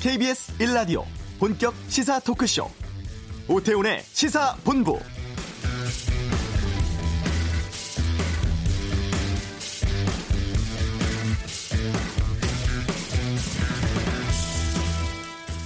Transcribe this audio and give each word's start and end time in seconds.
KBS 0.00 0.56
1라디오 0.56 1.04
본격 1.38 1.74
시사 1.88 2.20
토크쇼 2.20 2.66
오태훈의 3.48 4.00
시사본부 4.00 4.98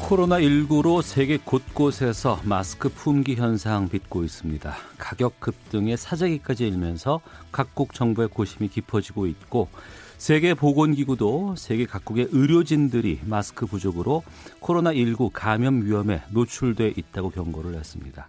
코로나19로 0.01 1.01
세계 1.01 1.37
곳곳에서 1.39 2.41
마스크 2.43 2.89
품귀 2.89 3.37
현상 3.37 3.89
빚고 3.89 4.25
있습니다. 4.25 4.75
가격 4.99 5.39
급등에 5.39 5.97
사재기까지 5.97 6.67
일면서 6.67 7.21
각국 7.53 7.95
정부의 7.95 8.29
고심이 8.29 8.69
깊어지고 8.69 9.27
있고 9.27 9.69
세계보건기구도 10.19 11.55
세계 11.57 11.87
각국의 11.87 12.29
의료진들이 12.31 13.21
마스크 13.25 13.67
부족으로 13.67 14.23
코로나19 14.61 15.31
감염 15.33 15.85
위험에 15.85 16.23
노출돼 16.31 16.95
있다고 16.97 17.31
경고를 17.31 17.75
했습니다. 17.75 18.29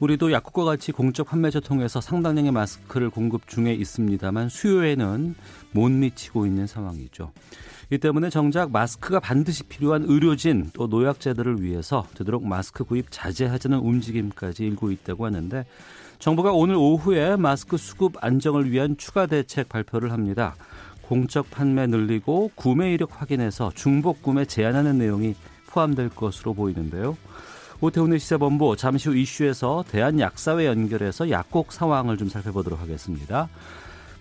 우리도 0.00 0.32
약국과 0.32 0.64
같이 0.64 0.90
공적 0.90 1.28
판매처 1.28 1.60
통해서 1.60 2.00
상당량의 2.00 2.50
마스크를 2.50 3.08
공급 3.08 3.46
중에 3.46 3.72
있습니다만 3.72 4.48
수요에는 4.48 5.36
못 5.70 5.90
미치고 5.90 6.44
있는 6.44 6.66
상황이죠. 6.66 7.30
이 7.90 7.98
때문에 7.98 8.28
정작 8.28 8.72
마스크가 8.72 9.20
반드시 9.20 9.62
필요한 9.64 10.02
의료진 10.04 10.70
또 10.72 10.88
노약자들을 10.88 11.62
위해서 11.62 12.06
되도록 12.14 12.44
마스크 12.44 12.84
구입 12.84 13.06
자제하자는 13.10 13.78
움직임까지 13.78 14.64
일고 14.64 14.90
있다고 14.90 15.26
하는데 15.26 15.64
정부가 16.18 16.52
오늘 16.52 16.76
오후에 16.76 17.36
마스크 17.36 17.76
수급 17.76 18.14
안정을 18.24 18.70
위한 18.70 18.96
추가 18.96 19.26
대책 19.26 19.68
발표를 19.68 20.10
합니다. 20.10 20.56
공적 21.12 21.50
판매 21.50 21.86
늘리고 21.86 22.52
구매 22.54 22.94
이력 22.94 23.20
확인해서 23.20 23.70
중복 23.74 24.22
구매 24.22 24.46
제한하는 24.46 24.96
내용이 24.96 25.34
포함될 25.66 26.08
것으로 26.08 26.54
보이는데요. 26.54 27.18
오태훈의 27.82 28.18
시사본부 28.18 28.78
잠시 28.78 29.10
후 29.10 29.16
이슈에서 29.16 29.84
대한약사회 29.90 30.64
연결해서 30.64 31.28
약국 31.28 31.70
상황을 31.70 32.16
좀 32.16 32.30
살펴보도록 32.30 32.80
하겠습니다. 32.80 33.50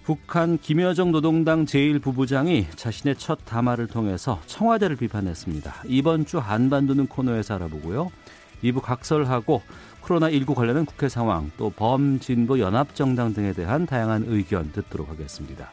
북한 0.04 0.58
김여정 0.58 1.14
노동당 1.14 1.64
제1부부장이 1.64 2.66
자신의 2.76 3.16
첫 3.16 3.40
담화를 3.46 3.88
통해서 3.88 4.42
청와대를 4.48 4.98
비판했습니다. 4.98 5.84
이번 5.86 6.26
주 6.26 6.40
한반도는 6.40 7.08
코너에서 7.08 7.56
알아보고요. 7.56 8.12
2부 8.66 8.82
각설하고 8.82 9.62
코로나19 10.04 10.56
관련한 10.56 10.86
국회 10.86 11.08
상황, 11.08 11.52
또 11.56 11.70
범진보 11.70 12.60
연합정당 12.60 13.34
등에 13.34 13.54
대한 13.54 13.86
다양한 13.86 14.26
의견 14.28 14.74
듣도록 14.74 15.10
하겠습니다. 15.10 15.72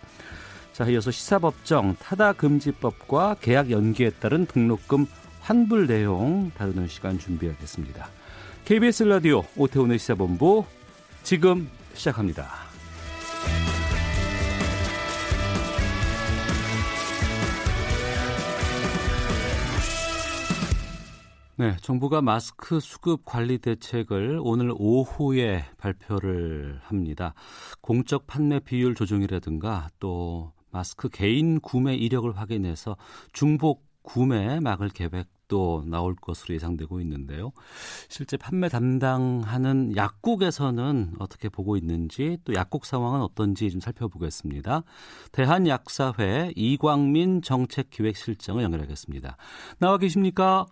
자, 0.79 0.85
이어서 0.85 1.11
시사법정 1.11 1.97
타다금지법과 1.97 3.39
계약 3.41 3.73
연기에 3.73 4.11
따른 4.11 4.47
등록금 4.47 5.07
환불 5.41 5.89
내용 5.89 6.53
다루는 6.53 6.87
시간 6.87 7.19
준비하겠습니다. 7.19 8.09
KBS 8.65 9.03
라디오 9.03 9.43
오태훈의 9.57 9.99
시사본부 9.99 10.65
지금 11.25 11.69
시작합니다. 11.95 12.49
네, 21.57 21.77
정부가 21.81 22.23
마스크 22.23 22.79
수급 22.79 23.25
관리 23.25 23.59
대책을 23.59 24.39
오늘 24.41 24.73
오후에 24.77 25.65
발표를 25.79 26.79
합니다. 26.85 27.35
공적 27.81 28.29
판매 28.29 28.61
비율 28.61 28.95
조정이라든가 28.95 29.89
또 29.99 30.53
마스크 30.79 31.09
개인 31.09 31.59
구매 31.59 31.97
이력을 31.97 32.31
확인해서 32.37 32.97
중복 33.33 33.83
구매 34.03 34.61
막을 34.61 34.91
계획도 34.91 35.83
나올 35.87 36.15
것으로 36.15 36.55
예상되고 36.55 37.01
있는데요. 37.01 37.51
실제 38.09 38.37
판매 38.37 38.69
담당하는 38.69 39.97
약국에서는 39.97 41.15
어떻게 41.19 41.49
보고 41.49 41.77
있는지 41.77 42.39
또 42.45 42.55
약국 42.55 42.87
상황은 42.87 43.23
어떤지 43.23 43.69
좀 43.73 43.81
살펴보겠습니다. 43.81 44.85
대한약사회 45.33 46.53
이광민 46.55 47.43
정책기획실장을 47.43 48.63
연결하겠습니다. 48.63 49.37
나와 49.81 49.99
계십니까? 49.99 50.65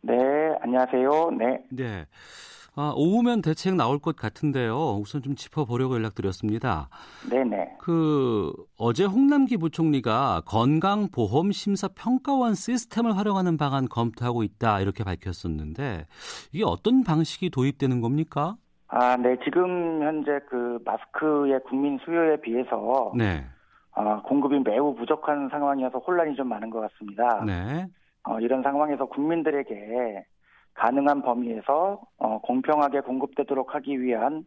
네, 0.00 0.14
안녕하세요. 0.62 1.30
네. 1.38 1.58
네. 1.70 2.06
아, 2.74 2.94
오후면 2.96 3.42
대책 3.42 3.74
나올 3.74 3.98
것 3.98 4.16
같은데요. 4.16 4.96
우선 4.98 5.20
좀 5.20 5.34
짚어보려고 5.34 5.96
연락드렸습니다. 5.96 6.88
네네. 7.28 7.76
그 7.78 8.50
어제 8.78 9.04
홍남기 9.04 9.58
부총리가 9.58 10.40
건강보험심사평가원 10.46 12.54
시스템을 12.54 13.18
활용하는 13.18 13.58
방안 13.58 13.88
검토하고 13.88 14.42
있다 14.42 14.80
이렇게 14.80 15.04
밝혔었는데 15.04 16.06
이게 16.52 16.64
어떤 16.64 17.04
방식이 17.04 17.50
도입되는 17.50 18.00
겁니까? 18.00 18.56
아, 18.88 19.16
네. 19.16 19.36
지금 19.44 20.02
현재 20.02 20.40
그 20.48 20.78
마스크의 20.84 21.60
국민 21.68 21.98
수요에 22.04 22.40
비해서 22.40 23.12
네. 23.16 23.44
어, 23.94 24.22
공급이 24.22 24.58
매우 24.60 24.94
부족한 24.94 25.50
상황이어서 25.50 25.98
혼란이 25.98 26.34
좀 26.36 26.48
많은 26.48 26.70
것 26.70 26.80
같습니다. 26.80 27.44
네. 27.44 27.86
어, 28.24 28.40
이런 28.40 28.62
상황에서 28.62 29.04
국민들에게 29.06 30.24
가능한 30.74 31.22
범위에서 31.22 32.00
어, 32.18 32.40
공평하게 32.40 33.00
공급되도록 33.00 33.74
하기 33.74 34.00
위한 34.00 34.44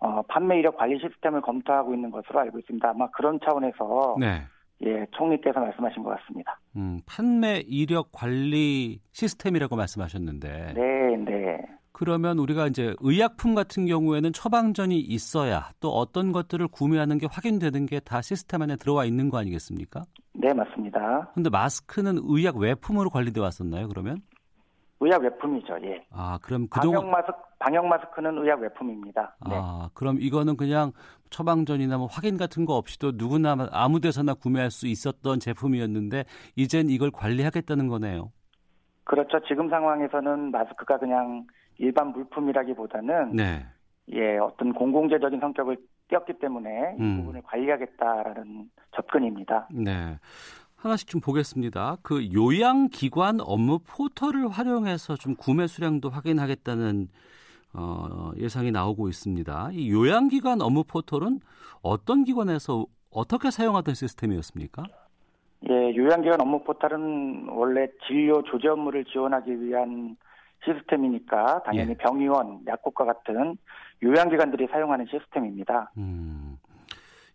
어, 0.00 0.22
판매 0.28 0.58
이력 0.58 0.76
관리 0.76 0.98
시스템을 1.00 1.40
검토하고 1.40 1.94
있는 1.94 2.10
것으로 2.10 2.40
알고 2.40 2.58
있습니다. 2.60 2.88
아마 2.88 3.08
그런 3.10 3.38
차원에서 3.44 4.16
네. 4.18 4.42
예, 4.84 5.06
총리께서 5.10 5.58
말씀하신 5.58 6.04
것 6.04 6.16
같습니다. 6.18 6.60
음, 6.76 7.00
판매 7.04 7.62
이력 7.66 8.12
관리 8.12 9.00
시스템이라고 9.12 9.74
말씀하셨는데. 9.74 10.74
네, 10.74 11.16
네. 11.16 11.58
그러면 11.90 12.38
우리가 12.38 12.68
이제 12.68 12.94
의약품 13.00 13.56
같은 13.56 13.86
경우에는 13.86 14.32
처방전이 14.32 15.00
있어야 15.00 15.70
또 15.80 15.88
어떤 15.90 16.30
것들을 16.30 16.68
구매하는 16.68 17.18
게 17.18 17.26
확인되는 17.28 17.86
게 17.86 17.98
다 17.98 18.22
시스템 18.22 18.62
안에 18.62 18.76
들어와 18.76 19.04
있는 19.04 19.30
거 19.30 19.38
아니겠습니까? 19.38 20.04
네, 20.34 20.54
맞습니다. 20.54 21.32
근데 21.34 21.50
마스크는 21.50 22.20
의약 22.22 22.56
외품으로 22.58 23.10
관리돼 23.10 23.40
왔었나요, 23.40 23.88
그러면? 23.88 24.18
의약 25.00 25.22
외품이죠. 25.22 25.78
예. 25.84 26.04
아, 26.10 26.38
그럼 26.42 26.66
그동안 26.68 27.02
방역 27.02 27.10
마스크 27.10 27.32
방역 27.58 27.86
마스크는 27.86 28.38
의약 28.38 28.60
외품입니다. 28.60 29.36
네. 29.48 29.56
아, 29.56 29.90
그럼 29.94 30.18
이거는 30.20 30.56
그냥 30.56 30.92
처방전이나 31.30 31.98
뭐 31.98 32.06
확인 32.06 32.36
같은 32.36 32.64
거 32.64 32.76
없이도 32.76 33.12
누구나 33.14 33.56
아무 33.72 34.00
데서나 34.00 34.34
구매할 34.34 34.70
수 34.70 34.86
있었던 34.86 35.40
제품이었는데 35.40 36.24
이젠 36.56 36.88
이걸 36.88 37.10
관리하겠다는 37.10 37.88
거네요. 37.88 38.32
그렇죠. 39.04 39.40
지금 39.46 39.70
상황에서는 39.70 40.50
마스크가 40.50 40.98
그냥 40.98 41.46
일반 41.78 42.08
물품이라기보다는 42.08 43.36
네. 43.36 43.66
예, 44.12 44.38
어떤 44.38 44.72
공공재적인 44.72 45.40
성격을 45.40 45.76
띄었기 46.08 46.38
때문에 46.40 46.96
이 46.98 47.02
음. 47.02 47.16
부분을 47.18 47.42
관리하겠다라는 47.42 48.70
접근입니다. 48.96 49.68
네. 49.70 50.18
하나씩 50.78 51.08
좀 51.08 51.20
보겠습니다. 51.20 51.96
그 52.02 52.32
요양기관 52.32 53.40
업무 53.40 53.80
포털을 53.80 54.48
활용해서 54.48 55.16
좀 55.16 55.34
구매 55.34 55.66
수량도 55.66 56.08
확인하겠다는 56.08 57.08
어, 57.74 58.30
예상이 58.36 58.70
나오고 58.70 59.08
있습니다. 59.08 59.70
이 59.72 59.90
요양기관 59.90 60.62
업무 60.62 60.84
포털은 60.84 61.40
어떤 61.82 62.24
기관에서 62.24 62.86
어떻게 63.10 63.50
사용하던 63.50 63.94
시스템이었습니까? 63.94 64.84
예, 65.68 65.96
요양기관 65.96 66.40
업무 66.40 66.62
포털은 66.62 67.48
원래 67.50 67.88
진료 68.06 68.42
조제 68.44 68.68
업무를 68.68 69.04
지원하기 69.04 69.60
위한 69.60 70.16
시스템이니까 70.64 71.62
당연히 71.64 71.90
예. 71.90 71.94
병의원, 71.96 72.60
약국과 72.66 73.04
같은 73.04 73.56
요양기관들이 74.02 74.68
사용하는 74.70 75.06
시스템입니다. 75.10 75.90
음. 75.96 76.57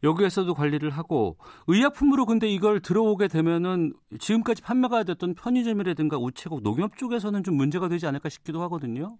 여기에서도 0.03 0.53
관리를 0.53 0.89
하고 0.89 1.38
의약품으로 1.67 2.25
근데 2.25 2.47
이걸 2.47 2.79
들어오게 2.79 3.27
되면은 3.27 3.94
지금까지 4.19 4.61
판매가 4.61 5.03
됐던 5.03 5.35
편의점이라든가 5.35 6.17
우체국 6.17 6.61
농협 6.61 6.97
쪽에서는 6.97 7.44
좀 7.44 7.55
문제가 7.55 7.88
되지 7.88 8.05
않을까 8.07 8.29
싶기도 8.29 8.61
하거든요. 8.63 9.17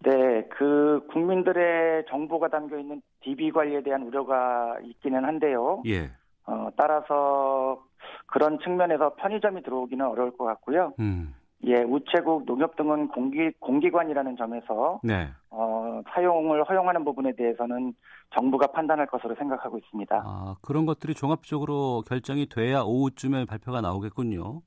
네, 0.00 0.46
그 0.50 1.06
국민들의 1.12 2.04
정보가 2.10 2.48
담겨 2.48 2.78
있는 2.78 3.00
DB 3.22 3.50
관리에 3.50 3.82
대한 3.82 4.02
우려가 4.02 4.76
있기는 4.84 5.24
한데요. 5.24 5.82
예. 5.86 6.10
어, 6.46 6.68
따라서 6.76 7.82
그런 8.26 8.58
측면에서 8.58 9.14
편의점이 9.14 9.62
들어오기는 9.62 10.04
어려울 10.04 10.36
것 10.36 10.44
같고요. 10.44 10.92
음. 11.00 11.34
예, 11.66 11.82
우체국, 11.82 12.44
농협 12.46 12.76
등은 12.76 13.08
공기, 13.08 13.50
공기관이라는 13.60 14.36
점에서 14.36 15.00
네. 15.02 15.28
어, 15.50 16.02
사용을 16.12 16.64
허용하는 16.64 17.04
부분에 17.04 17.32
대해서는 17.36 17.94
정부가 18.34 18.68
판단할 18.68 19.06
것으로 19.06 19.34
생각하고 19.36 19.78
있습니다. 19.78 20.22
아, 20.24 20.56
그런 20.62 20.86
것들이 20.86 21.14
종합적으로 21.14 22.02
결정이 22.06 22.46
돼야 22.46 22.82
오후쯤에 22.82 23.46
발표가 23.46 23.80
나오겠군요. 23.80 24.62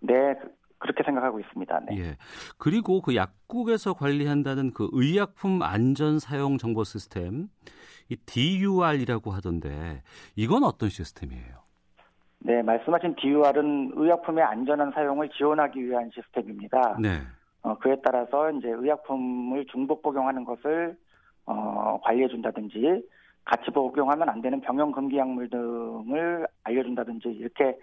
네, 0.00 0.34
그렇게 0.78 1.02
생각하고 1.04 1.40
있습니다. 1.40 1.80
네. 1.90 1.98
예. 1.98 2.16
그리고 2.58 3.02
그 3.02 3.14
약국에서 3.14 3.92
관리한다는 3.92 4.72
그 4.72 4.88
의약품 4.92 5.62
안전 5.62 6.18
사용 6.18 6.56
정보 6.56 6.84
시스템, 6.84 7.48
이 8.08 8.16
DUR이라고 8.16 9.30
하던데 9.30 10.02
이건 10.36 10.64
어떤 10.64 10.88
시스템이에요? 10.88 11.59
네, 12.40 12.62
말씀하신 12.62 13.16
DUR은 13.16 13.92
의약품의 13.94 14.42
안전한 14.42 14.92
사용을 14.92 15.28
지원하기 15.30 15.84
위한 15.84 16.10
시스템입니다. 16.14 16.96
네. 17.00 17.20
어, 17.62 17.76
그에 17.78 17.96
따라서 18.02 18.50
이제 18.50 18.68
의약품을 18.68 19.66
중복 19.66 20.02
복용하는 20.02 20.44
것을 20.44 20.96
어, 21.44 22.00
관리해 22.02 22.28
준다든지 22.28 23.06
같이 23.44 23.70
복용하면 23.70 24.28
안 24.28 24.40
되는 24.40 24.60
병용 24.60 24.92
금기 24.92 25.18
약물 25.18 25.50
등을 25.50 26.46
알려준다든지 26.64 27.28
이렇게 27.28 27.76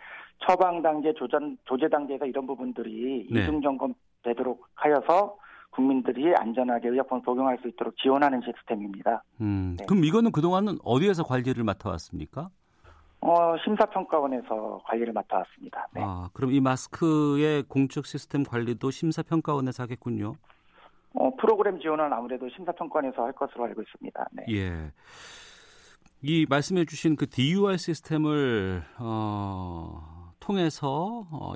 처방 0.47 0.81
단계, 0.81 1.13
조전, 1.13 1.57
조제 1.65 1.89
단계에서 1.89 2.25
이런 2.25 2.47
부분들이 2.47 3.27
네. 3.31 3.41
이중 3.41 3.61
점검 3.61 3.93
되도록 4.23 4.67
하여서 4.75 5.37
국민들이 5.71 6.33
안전하게 6.35 6.89
의약품을 6.89 7.23
복용할 7.23 7.57
수 7.61 7.67
있도록 7.67 7.95
지원하는 7.97 8.41
시스템입니다. 8.41 9.23
음, 9.41 9.75
네. 9.77 9.85
그럼 9.85 10.03
이거는 10.03 10.31
그동안은 10.31 10.77
어디에서 10.83 11.23
관리를 11.23 11.63
맡아왔습니까? 11.63 12.49
어, 13.19 13.55
심사평가원에서 13.63 14.81
관리를 14.85 15.13
맡아왔습니다. 15.13 15.87
네. 15.93 16.01
아, 16.03 16.29
그럼 16.33 16.51
이 16.51 16.61
마스크의 16.61 17.63
공적 17.63 18.05
시스템 18.05 18.43
관리도 18.43 18.91
심사평가원에서 18.91 19.83
하겠군요. 19.83 20.35
어, 21.13 21.35
프로그램 21.35 21.79
지원은 21.79 22.13
아무래도 22.13 22.47
심사평가원에서 22.49 23.23
할 23.23 23.33
것으로 23.33 23.65
알고 23.65 23.81
있습니다. 23.81 24.25
네. 24.31 24.45
예. 24.51 24.91
이 26.21 26.45
말씀해 26.49 26.85
주신 26.85 27.15
그 27.15 27.27
DUR 27.27 27.77
시스템을 27.77 28.83
어, 28.99 30.16
통해서 30.47 31.25
어, 31.29 31.51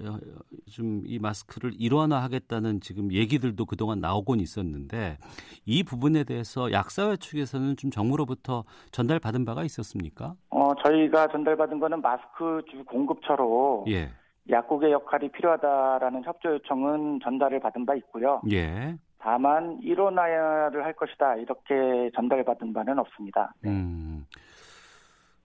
좀이 0.69 1.17
마스크를 1.19 1.71
일원화하겠다는 1.79 2.81
지금 2.81 3.13
얘기들도 3.13 3.65
그동안 3.65 4.01
나오곤 4.01 4.41
있었는데 4.41 5.17
이 5.65 5.83
부분에 5.83 6.25
대해서 6.25 6.73
약사회 6.73 7.15
측에서는 7.15 7.77
좀 7.77 7.89
정부로부터 7.89 8.65
전달받은 8.91 9.45
바가 9.45 9.63
있었습니까? 9.63 10.35
어, 10.49 10.73
저희가 10.83 11.29
전달받은 11.29 11.79
거는 11.79 12.01
마스크 12.01 12.61
주 12.69 12.83
공급처로 12.83 13.85
예. 13.87 14.09
약국의 14.49 14.91
역할이 14.91 15.31
필요하다라는 15.31 16.25
협조 16.25 16.49
요청은 16.55 17.21
전달을 17.23 17.61
받은 17.61 17.85
바 17.85 17.95
있고요. 17.95 18.41
예. 18.51 18.97
다만 19.19 19.79
일원화를 19.81 20.83
할 20.83 20.93
것이다 20.93 21.35
이렇게 21.35 22.11
전달받은 22.15 22.73
바는 22.73 22.99
없습니다. 22.99 23.53
네. 23.61 23.69
음. 23.69 24.25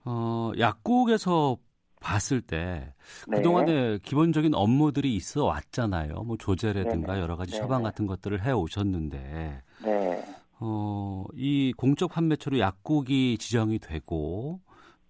어, 0.03 0.51
약국에서 0.57 1.57
봤을 1.99 2.41
때 2.41 2.93
네. 3.27 3.37
그동안에 3.37 3.99
기본적인 3.99 4.53
업무들이 4.53 5.15
있어 5.15 5.45
왔잖아요. 5.45 6.23
뭐 6.23 6.37
조제라든가 6.37 7.13
네네. 7.13 7.21
여러 7.21 7.35
가지 7.35 7.51
네네. 7.51 7.61
처방 7.61 7.83
같은 7.83 8.07
것들을 8.07 8.43
해 8.43 8.51
오셨는데 8.51 9.61
네. 9.83 10.25
어, 10.59 11.25
이 11.35 11.73
공적 11.75 12.11
판매처로 12.11 12.59
약국이 12.59 13.37
지정이 13.37 13.79
되고 13.79 14.59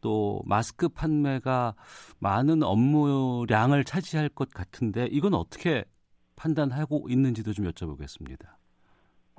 또 0.02 0.42
마스크 0.46 0.90
판매가 0.90 1.76
많은 2.20 2.64
업무량을 2.64 3.84
차지할 3.84 4.30
것 4.30 4.50
같은데 4.50 5.08
이건 5.12 5.34
어떻게 5.34 5.84
판단하고 6.36 7.08
있는지도 7.10 7.54
좀 7.54 7.66
여쭤보겠습니다. 7.66 8.46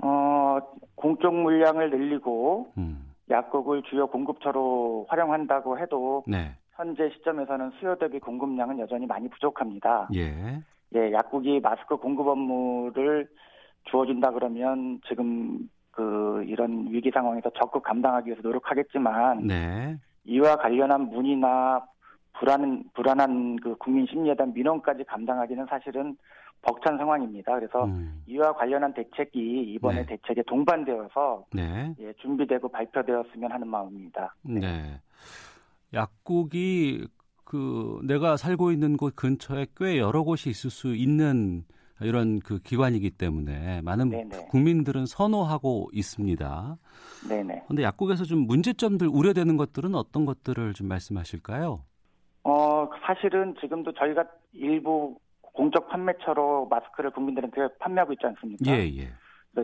어, 0.03 0.59
공적 0.95 1.35
물량을 1.35 1.91
늘리고 1.91 2.73
음. 2.77 3.15
약국을 3.31 3.83
주요 3.85 4.07
공급처로 4.07 5.07
활용한다고 5.09 5.79
해도 5.79 6.25
네. 6.27 6.57
현재 6.79 7.11
시점에서는 7.11 7.73
수요 7.73 7.97
대비 7.97 8.21
공급량은 8.21 8.79
여전히 8.79 9.05
많이 9.05 9.29
부족합니다. 9.29 10.09
예. 10.15 10.63
예, 10.95 11.13
약국이 11.13 11.61
마스크 11.61 11.97
공급 11.97 12.29
업무를 12.29 13.29
주어준다 13.91 14.31
그러면 14.31 15.01
지금 15.09 15.69
그 15.91 16.45
이런 16.47 16.87
위기 16.91 17.11
상황에서 17.11 17.51
적극 17.51 17.83
감당하기 17.83 18.29
위해서 18.29 18.43
노력하겠지만 18.43 19.49
네. 19.49 19.99
이와 20.25 20.57
관련한 20.57 21.09
문의나 21.09 21.85
불안 22.35 22.85
불안한 22.95 23.57
그 23.57 23.75
국민 23.77 24.07
심리에 24.07 24.37
대한 24.37 24.55
민원까지 24.55 25.03
감당하기는 25.05 25.67
사실은 25.69 26.17
벅찬 26.63 26.97
상황입니다. 26.97 27.57
그래서 27.57 27.87
음. 27.87 28.23
이와 28.29 28.53
관련한 28.53 28.95
대책이 28.95 29.73
이번에 29.75 30.03
네. 30.03 30.17
대책에 30.17 30.43
동반되어서 30.47 31.47
네. 31.53 31.93
예, 31.99 32.13
준비되고 32.15 32.69
발표되었으면 32.69 33.51
하는 33.51 33.67
마음입니다. 33.67 34.35
네. 34.43 35.01
네. 35.91 35.99
약국이 35.99 37.07
그 37.45 38.01
내가 38.05 38.37
살고 38.37 38.73
있는 38.73 38.97
곳 38.97 39.17
근처에 39.17 39.67
꽤 39.77 39.99
여러 39.99 40.23
곳이 40.23 40.51
있을 40.51 40.71
수 40.71 40.95
있는 40.95 41.65
이런 42.01 42.39
그 42.41 42.59
기관이기 42.59 43.11
때문에 43.11 43.81
많은 43.83 44.11
네네. 44.11 44.49
국민들은 44.51 45.07
선호하고 45.07 45.89
있습니다. 45.93 46.77
네네. 47.29 47.63
그런데 47.65 47.83
약국에서 47.83 48.25
좀 48.25 48.47
문제점들 48.47 49.09
우려되는 49.09 49.57
것들은 49.57 49.95
어떤 49.95 50.27
것들을 50.27 50.75
좀 50.75 50.89
말씀하실까요? 50.89 51.83
어 52.45 52.89
사실은 53.05 53.55
지금도 53.61 53.93
저희가 53.93 54.25
일부 54.53 55.19
공적 55.41 55.89
판매처로 55.89 56.67
마스크를 56.69 57.11
국민들한테 57.11 57.67
판매하고 57.81 58.13
있지 58.13 58.27
않습니까? 58.27 58.71
예 58.71 58.85
예. 58.97 59.09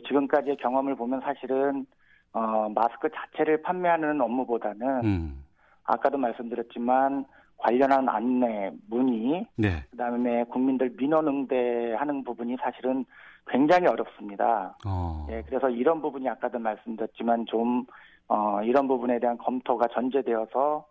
지금까지의 0.09 0.57
경험을 0.57 0.97
보면 0.97 1.21
사실은 1.21 1.87
어 2.33 2.69
마스크 2.71 3.09
자체를 3.15 3.63
판매하는 3.63 4.21
업무보다는 4.21 5.05
음. 5.05 5.44
아까도 5.85 6.19
말씀드렸지만 6.19 7.25
관련한 7.57 8.09
안내, 8.09 8.73
문의, 8.89 9.47
네. 9.57 9.85
그다음에 9.91 10.45
국민들 10.45 10.93
민원 10.97 11.29
응대하는 11.29 12.25
부분이 12.25 12.57
사실은 12.61 13.05
굉장히 13.47 13.87
어렵습니다. 13.87 14.77
어. 14.87 15.27
예, 15.31 15.43
그래서 15.47 15.69
이런 15.69 16.01
부분이 16.03 16.29
아까도 16.29 16.59
말씀드렸지만 16.59 17.47
좀 17.47 17.87
어, 18.29 18.63
이런 18.63 18.89
부분에 18.89 19.19
대한 19.19 19.37
검토가 19.39 19.87
전제되어서 19.89 20.87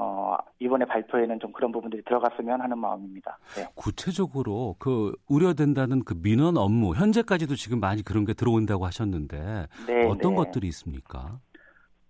어, 0.00 0.36
이번에 0.60 0.84
발표에는 0.84 1.40
좀 1.40 1.52
그런 1.52 1.72
부분들이 1.72 2.02
들어갔으면 2.04 2.60
하는 2.60 2.78
마음입니다. 2.78 3.36
네. 3.56 3.66
구체적으로 3.74 4.76
그 4.78 5.12
우려된다는 5.28 6.04
그 6.04 6.14
민원 6.14 6.56
업무 6.56 6.94
현재까지도 6.94 7.56
지금 7.56 7.80
많이 7.80 8.02
그런 8.02 8.24
게 8.24 8.32
들어온다고 8.32 8.86
하셨는데 8.86 9.66
네, 9.88 10.06
어떤 10.06 10.32
네. 10.32 10.36
것들이 10.36 10.68
있습니까? 10.68 11.40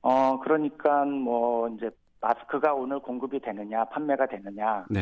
어, 0.02 0.38
그러니까 0.40 1.04
뭐 1.06 1.68
이제 1.68 1.90
마스크가 2.20 2.74
오늘 2.74 2.98
공급이 2.98 3.40
되느냐, 3.40 3.84
판매가 3.86 4.26
되느냐, 4.26 4.84
네. 4.90 5.00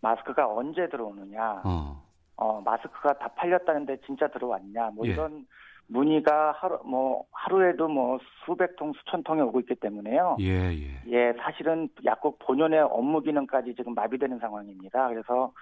마스크가 0.00 0.48
언제 0.48 0.88
들어오느냐, 0.88 1.62
어. 1.64 2.02
어. 2.36 2.60
마스크가 2.64 3.14
다 3.14 3.28
팔렸다는데 3.28 3.98
진짜 4.06 4.28
들어왔냐, 4.28 4.90
뭐 4.94 5.06
예. 5.06 5.12
이런 5.12 5.46
문의가 5.86 6.52
하루 6.52 6.78
뭐 6.84 7.24
하루에도 7.32 7.88
뭐 7.88 8.18
수백 8.44 8.76
통, 8.76 8.92
수천 8.92 9.24
통이 9.24 9.40
오고 9.42 9.60
있기 9.60 9.74
때문에요. 9.76 10.36
예, 10.40 10.72
예. 10.72 11.02
예, 11.08 11.32
사실은 11.38 11.88
약국 12.04 12.38
본연의 12.38 12.80
업무 12.80 13.20
기능까지 13.20 13.74
지금 13.74 13.94
마비되는 13.94 14.38
상황입니다. 14.38 15.08
그래서 15.08 15.52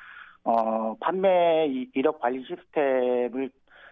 어 0.44 0.94
판매 1.00 1.66
이력 1.94 2.20
관리 2.20 2.44
시스템을 2.44 3.50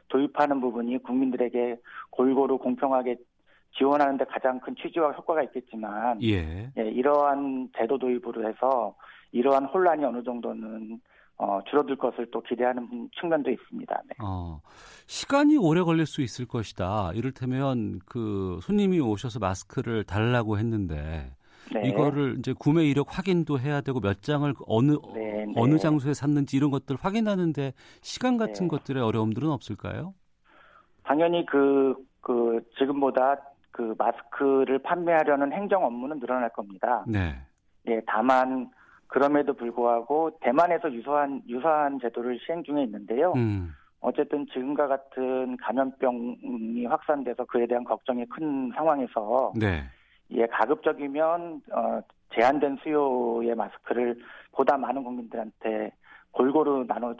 도입하는 0.08 0.60
부분이 0.60 0.98
국민들에게 1.02 1.78
골고루 2.10 2.58
공평하게 2.58 3.16
지원하는 3.76 4.16
데 4.16 4.24
가장 4.24 4.58
큰 4.60 4.74
취지와 4.76 5.12
효과가 5.12 5.42
있겠지만 5.44 6.22
예. 6.22 6.70
예, 6.78 6.82
이러한 6.82 7.70
제도 7.76 7.98
도입으로 7.98 8.48
해서 8.48 8.94
이러한 9.32 9.66
혼란이 9.66 10.04
어느 10.04 10.22
정도는 10.22 11.00
어, 11.38 11.60
줄어들 11.68 11.96
것을 11.96 12.30
또 12.30 12.40
기대하는 12.42 13.10
측면도 13.20 13.50
있습니다. 13.50 14.02
네. 14.08 14.14
어, 14.24 14.60
시간이 15.06 15.58
오래 15.58 15.82
걸릴 15.82 16.06
수 16.06 16.22
있을 16.22 16.46
것이다. 16.46 17.10
이를테면 17.14 18.00
그 18.06 18.58
손님이 18.62 19.00
오셔서 19.00 19.38
마스크를 19.38 20.04
달라고 20.04 20.58
했는데 20.58 21.30
네. 21.74 21.88
이거를 21.88 22.36
이제 22.38 22.54
구매 22.58 22.84
이력 22.84 23.18
확인도 23.18 23.58
해야 23.58 23.82
되고 23.82 24.00
몇 24.00 24.22
장을 24.22 24.50
어느 24.66 24.92
네, 25.14 25.44
네. 25.44 25.52
어느 25.56 25.76
장소에 25.78 26.14
샀는지 26.14 26.56
이런 26.56 26.70
것들 26.70 26.96
확인하는데 26.98 27.74
시간 28.00 28.38
같은 28.38 28.64
네. 28.64 28.68
것들의 28.68 29.02
어려움들은 29.02 29.50
없을까요? 29.50 30.14
당연히 31.02 31.44
그, 31.46 31.94
그, 32.20 32.60
지금보다 32.78 33.36
그 33.76 33.94
마스크를 33.98 34.78
판매하려는 34.78 35.52
행정 35.52 35.84
업무는 35.84 36.18
늘어날 36.18 36.48
겁니다. 36.48 37.04
네. 37.06 37.34
예, 37.88 38.00
다만 38.06 38.70
그럼에도 39.06 39.52
불구하고 39.52 40.38
대만에서 40.40 40.90
유사한 40.92 41.42
유사한 41.46 42.00
제도를 42.00 42.38
시행 42.40 42.64
중에 42.64 42.82
있는데요. 42.84 43.34
음. 43.36 43.74
어쨌든 44.00 44.46
지금과 44.46 44.86
같은 44.86 45.58
감염병이 45.58 46.86
확산돼서 46.86 47.44
그에 47.44 47.66
대한 47.66 47.84
걱정이 47.84 48.24
큰 48.26 48.72
상황에서 48.74 49.52
네. 49.54 49.84
예, 50.30 50.46
가급적이면 50.46 51.62
어, 51.72 52.00
제한된 52.34 52.78
수요의 52.82 53.54
마스크를 53.54 54.18
보다 54.52 54.78
많은 54.78 55.04
국민들한테 55.04 55.92
골고루 56.30 56.86
나눠 56.88 57.14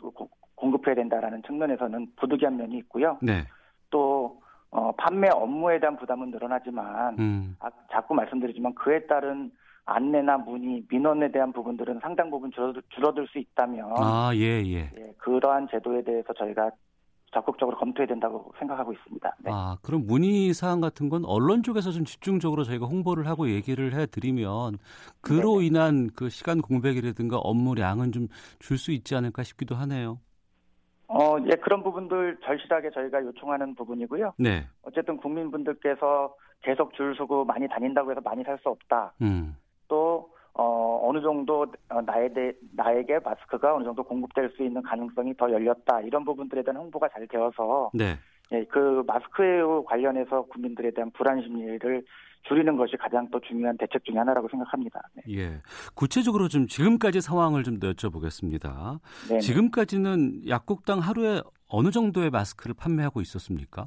공급해야 0.54 0.94
된다라는 0.94 1.42
측면에서는 1.42 2.12
부득이한 2.16 2.56
면이 2.56 2.78
있고요. 2.78 3.18
네. 3.20 3.44
또 3.90 4.40
어, 4.76 4.92
판매 4.92 5.28
업무에 5.32 5.80
대한 5.80 5.96
부담은 5.96 6.30
늘어나지만 6.30 7.18
음. 7.18 7.56
아, 7.60 7.70
자꾸 7.90 8.14
말씀드리지만 8.14 8.74
그에 8.74 9.06
따른 9.06 9.50
안내나 9.86 10.36
문의, 10.38 10.84
민원에 10.90 11.30
대한 11.32 11.50
부분들은 11.52 12.00
상당 12.02 12.28
부분 12.30 12.50
줄어들, 12.52 12.82
줄어들 12.90 13.26
수 13.28 13.38
있다면 13.38 13.86
아, 13.96 14.32
예, 14.34 14.62
예. 14.66 14.90
예, 14.98 15.12
그러한 15.18 15.68
제도에 15.70 16.02
대해서 16.02 16.32
저희가 16.34 16.70
적극적으로 17.32 17.76
검토해야 17.78 18.06
된다고 18.06 18.52
생각하고 18.58 18.92
있습니다. 18.92 19.36
네. 19.44 19.50
아, 19.52 19.76
그럼 19.82 20.06
문의 20.06 20.52
사항 20.54 20.80
같은 20.80 21.08
건 21.08 21.24
언론 21.24 21.62
쪽에서 21.62 21.90
좀 21.90 22.04
집중적으로 22.04 22.62
저희가 22.64 22.86
홍보를 22.86 23.26
하고 23.28 23.48
얘기를 23.50 23.94
해 23.94 24.06
드리면 24.06 24.78
그로 25.22 25.54
네네. 25.56 25.66
인한 25.66 26.10
그 26.14 26.28
시간 26.28 26.60
공백이라든가 26.60 27.38
업무량은 27.38 28.12
좀 28.12 28.28
줄 28.58 28.78
수 28.78 28.92
있지 28.92 29.14
않을까 29.14 29.42
싶기도 29.42 29.74
하네요. 29.74 30.18
어, 31.08 31.36
예, 31.46 31.50
그런 31.56 31.82
부분들 31.82 32.38
절실하게 32.44 32.90
저희가 32.90 33.22
요청하는 33.22 33.74
부분이고요. 33.74 34.34
네. 34.38 34.66
어쨌든 34.82 35.16
국민분들께서 35.18 36.34
계속 36.62 36.94
줄 36.94 37.14
서고 37.16 37.44
많이 37.44 37.68
다닌다고 37.68 38.10
해서 38.10 38.20
많이 38.24 38.42
살 38.42 38.58
수 38.58 38.68
없다. 38.70 39.12
음. 39.22 39.56
또 39.88 40.30
어, 40.54 41.00
어느 41.02 41.20
정도 41.20 41.66
어, 41.90 42.00
나에 42.00 42.32
대, 42.32 42.52
나에게 42.74 43.18
마스크가 43.22 43.74
어느 43.74 43.84
정도 43.84 44.02
공급될 44.02 44.50
수 44.56 44.62
있는 44.62 44.82
가능성이 44.82 45.36
더 45.36 45.52
열렸다. 45.52 46.00
이런 46.00 46.24
부분들에 46.24 46.62
대한 46.62 46.80
홍보가 46.80 47.08
잘 47.10 47.26
되어서 47.28 47.90
네. 47.92 48.14
예, 48.52 48.64
그 48.64 49.02
마스크에 49.06 49.62
관련해서 49.86 50.42
국민들에 50.42 50.90
대한 50.92 51.10
불안 51.12 51.42
심리를 51.42 52.04
줄이는 52.48 52.76
것이 52.76 52.96
가장 52.96 53.28
또 53.30 53.40
중요한 53.40 53.76
대책 53.76 54.04
중의 54.04 54.18
하나라고 54.18 54.48
생각합니다. 54.48 55.00
네. 55.14 55.22
예. 55.36 55.60
구체적으로 55.94 56.48
좀 56.48 56.66
지금까지 56.66 57.20
상황을 57.20 57.64
좀 57.64 57.80
여쭤보겠습니다. 57.80 59.00
네 59.30 59.40
지금까지는 59.40 60.48
약국당 60.48 61.00
하루에 61.00 61.40
어느 61.68 61.90
정도의 61.90 62.30
마스크를 62.30 62.74
판매하고 62.78 63.20
있었습니까? 63.20 63.84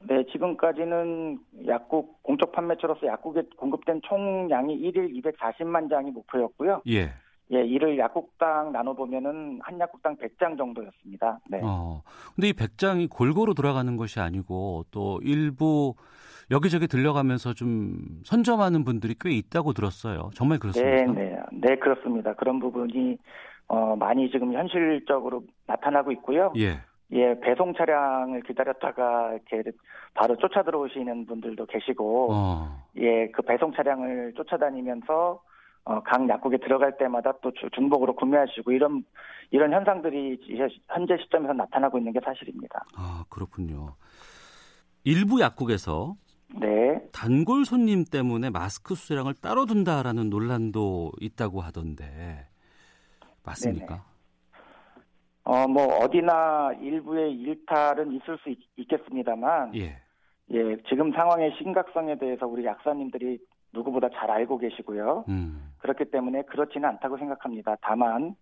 네, 0.00 0.24
지금까지는 0.30 1.38
약국 1.66 2.22
공적 2.22 2.52
판매처로서 2.52 3.06
약국에 3.06 3.42
공급된 3.56 4.00
총량이 4.02 4.78
1일 4.80 5.22
240만 5.22 5.88
장이 5.88 6.10
목표였고요. 6.10 6.82
예. 6.88 7.12
예, 7.52 7.64
이를 7.64 7.98
약국당 7.98 8.72
나눠보면은 8.72 9.58
한 9.62 9.80
약국당 9.80 10.16
100장 10.16 10.56
정도였습니다. 10.56 11.40
네. 11.48 11.60
어, 11.62 12.02
근데 12.34 12.48
이 12.48 12.52
100장이 12.52 13.10
골고루 13.10 13.54
돌아가는 13.54 13.96
것이 13.96 14.20
아니고 14.20 14.84
또 14.90 15.20
일부 15.22 15.94
여기저기 16.50 16.86
들려가면서 16.86 17.52
좀 17.54 17.96
선점하는 18.24 18.84
분들이 18.84 19.14
꽤 19.20 19.30
있다고 19.30 19.72
들었어요. 19.72 20.30
정말 20.34 20.58
그렇습니까? 20.58 21.12
네, 21.12 21.30
네, 21.30 21.38
네 21.52 21.76
그렇습니다. 21.76 22.34
그런 22.34 22.60
부분이 22.60 23.18
어, 23.68 23.96
많이 23.96 24.30
지금 24.30 24.52
현실적으로 24.52 25.42
나타나고 25.66 26.12
있고요. 26.12 26.52
예. 26.56 26.80
예, 27.12 27.40
배송 27.40 27.74
차량을 27.74 28.42
기다렸다가 28.42 29.32
이렇게 29.32 29.70
바로 30.14 30.36
쫓아 30.36 30.62
들어오시는 30.62 31.26
분들도 31.26 31.66
계시고, 31.66 32.28
어. 32.32 32.84
예, 32.98 33.28
그 33.28 33.42
배송 33.42 33.72
차량을 33.72 34.34
쫓아다니면서 34.36 35.40
어, 35.84 36.02
각 36.02 36.28
약국에 36.28 36.58
들어갈 36.58 36.96
때마다 36.98 37.32
또 37.42 37.52
중복으로 37.74 38.14
구매하시고 38.14 38.72
이런 38.72 39.04
이런 39.50 39.72
현상들이 39.72 40.38
현재 40.88 41.16
시점에서 41.22 41.52
나타나고 41.52 41.98
있는 41.98 42.12
게 42.12 42.20
사실입니다. 42.24 42.84
아 42.96 43.24
그렇군요. 43.28 43.94
일부 45.04 45.40
약국에서 45.40 46.14
네. 46.60 47.00
단골 47.12 47.64
손님 47.64 48.04
때문에 48.04 48.50
마스크 48.50 48.94
수량을 48.94 49.34
따로 49.34 49.66
둔다라는 49.66 50.30
논란도 50.30 51.12
있다고 51.20 51.60
하던데 51.60 52.46
맞습니까? 53.44 53.86
네네. 53.86 54.10
어, 55.44 55.66
뭐, 55.66 55.84
어디나 55.98 56.72
일부의 56.80 57.32
일탈은 57.32 58.12
있을 58.12 58.38
수 58.38 58.50
있, 58.50 58.58
겠습니다만 58.88 59.74
예. 59.74 59.96
예, 60.52 60.76
지금 60.88 61.12
상황의 61.12 61.56
심각성에 61.58 62.18
대해서 62.18 62.46
우리 62.46 62.64
약사님들이 62.64 63.38
누구보다 63.72 64.08
잘 64.10 64.30
알고 64.30 64.58
계시고요. 64.58 65.24
음. 65.28 65.72
그렇기 65.78 66.06
때문에 66.10 66.42
그렇지는 66.42 66.88
않다고 66.88 67.18
생각합니다. 67.18 67.76
다만, 67.82 68.34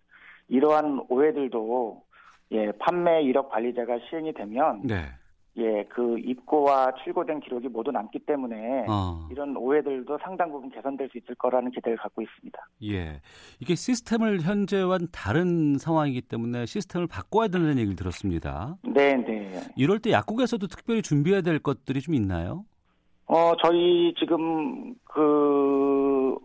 이러한 0.47 1.05
오해들도, 1.09 2.03
예, 2.51 2.71
판매 2.73 3.21
이력 3.21 3.49
관리자가 3.49 3.99
시행이 4.09 4.33
되면, 4.33 4.81
네. 4.83 5.05
예, 5.57 5.83
그 5.89 6.17
입고와 6.19 6.93
출고된 7.03 7.41
기록이 7.41 7.67
모두 7.67 7.91
남기 7.91 8.19
때문에 8.19 8.85
어. 8.87 9.27
이런 9.31 9.57
오해들도 9.57 10.17
상당 10.23 10.51
부분 10.51 10.69
개선될 10.69 11.09
수 11.09 11.17
있을 11.17 11.35
거라는 11.35 11.71
기대를 11.71 11.97
갖고 11.97 12.21
있습니다. 12.21 12.59
예, 12.83 13.19
이게 13.59 13.75
시스템을 13.75 14.41
현재와는 14.41 15.07
다른 15.11 15.77
상황이기 15.77 16.21
때문에 16.21 16.65
시스템을 16.65 17.07
바꿔야 17.07 17.47
된다는 17.47 17.77
얘기를 17.77 17.95
들었습니다. 17.95 18.77
네, 18.83 19.15
네. 19.17 19.59
이럴 19.75 19.99
때 19.99 20.11
약국에서도 20.11 20.65
특별히 20.67 21.01
준비해야 21.01 21.41
될 21.41 21.59
것들이 21.59 21.99
좀 21.99 22.13
있나요? 22.13 22.63
어, 23.29 23.53
저희 23.63 24.13
지금 24.19 24.95
그 25.05 26.35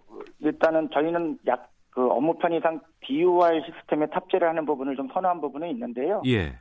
일단은 0.41 0.91
저희는 0.93 1.38
약 1.49 1.75
그 1.95 2.11
업무 2.11 2.35
편의상 2.38 2.81
DUR 3.07 3.62
시스템에 3.64 4.07
탑재를 4.07 4.49
하는 4.49 4.67
부분을 4.67 4.97
좀 4.97 5.09
선호한 5.14 5.41
부분은 5.41 5.71
있는데요. 5.71 6.23
예. 6.26 6.57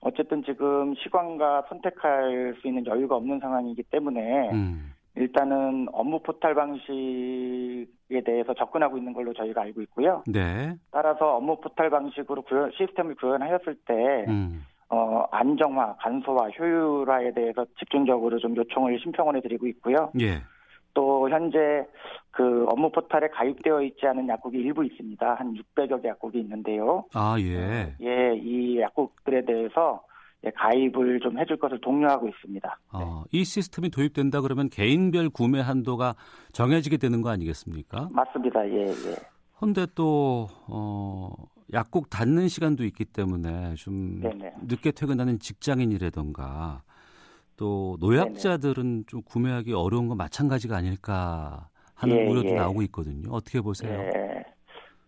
어쨌든 0.00 0.44
지금 0.44 0.94
시간과 0.96 1.64
선택할 1.70 2.56
수 2.60 2.68
있는 2.68 2.84
여유가 2.84 3.16
없는 3.16 3.40
상황이기 3.40 3.82
때문에 3.84 4.50
음. 4.50 4.92
일단은 5.16 5.86
업무 5.92 6.20
포탈 6.20 6.54
방식에 6.54 8.20
대해서 8.26 8.52
접근하고 8.52 8.98
있는 8.98 9.14
걸로 9.14 9.32
저희가 9.32 9.62
알고 9.62 9.80
있고요. 9.82 10.22
네. 10.26 10.74
따라서 10.90 11.36
업무 11.36 11.58
포탈 11.60 11.88
방식으로 11.88 12.42
구현, 12.42 12.72
시스템을 12.76 13.14
구현하였을 13.14 13.76
때 13.86 14.26
음. 14.28 14.66
어, 14.94 15.26
안정화, 15.32 15.96
간소화, 15.96 16.50
효율화에 16.50 17.32
대해서 17.32 17.66
집중적으로 17.80 18.38
좀 18.38 18.56
요청을 18.56 19.00
심평원에 19.00 19.40
드리고 19.40 19.66
있고요. 19.66 20.12
예. 20.20 20.42
또 20.94 21.28
현재 21.28 21.84
그 22.30 22.64
업무 22.68 22.92
포탈에 22.92 23.26
가입되어 23.28 23.82
있지 23.82 24.06
않은 24.06 24.28
약국이 24.28 24.58
일부 24.58 24.84
있습니다. 24.84 25.34
한 25.34 25.54
600여 25.54 26.00
개 26.00 26.08
약국이 26.08 26.38
있는데요. 26.38 27.04
아, 27.12 27.36
예. 27.40 27.96
예, 28.00 28.36
이 28.36 28.78
약국들에 28.78 29.44
대해서 29.44 30.04
예, 30.44 30.50
가입을 30.54 31.18
좀 31.20 31.38
해줄 31.40 31.56
것을 31.56 31.80
독려하고 31.80 32.28
있습니다. 32.28 32.78
어, 32.92 33.24
이 33.32 33.42
시스템이 33.44 33.90
도입된다 33.90 34.42
그러면 34.42 34.68
개인별 34.68 35.30
구매 35.30 35.60
한도가 35.60 36.14
정해지게 36.52 36.98
되는 36.98 37.20
거 37.20 37.30
아니겠습니까? 37.30 38.10
맞습니다. 38.12 38.68
예, 38.68 38.82
예. 38.82 39.16
그런데 39.56 39.86
또 39.96 40.46
어, 40.68 41.30
약국 41.72 42.10
닫는 42.10 42.48
시간도 42.48 42.84
있기 42.84 43.04
때문에 43.04 43.74
좀 43.74 44.20
네네. 44.20 44.54
늦게 44.62 44.92
퇴근하는 44.92 45.38
직장인이라던가 45.38 46.82
또 47.56 47.96
노약자들은 48.00 48.82
네네. 48.82 49.04
좀 49.06 49.22
구매하기 49.22 49.72
어려운 49.72 50.08
건 50.08 50.16
마찬가지가 50.16 50.76
아닐까 50.76 51.68
하는 51.94 52.16
예, 52.18 52.30
우려도 52.30 52.50
예. 52.50 52.54
나오고 52.54 52.82
있거든요. 52.82 53.30
어떻게 53.32 53.60
보세요? 53.60 54.00
예. 54.14 54.44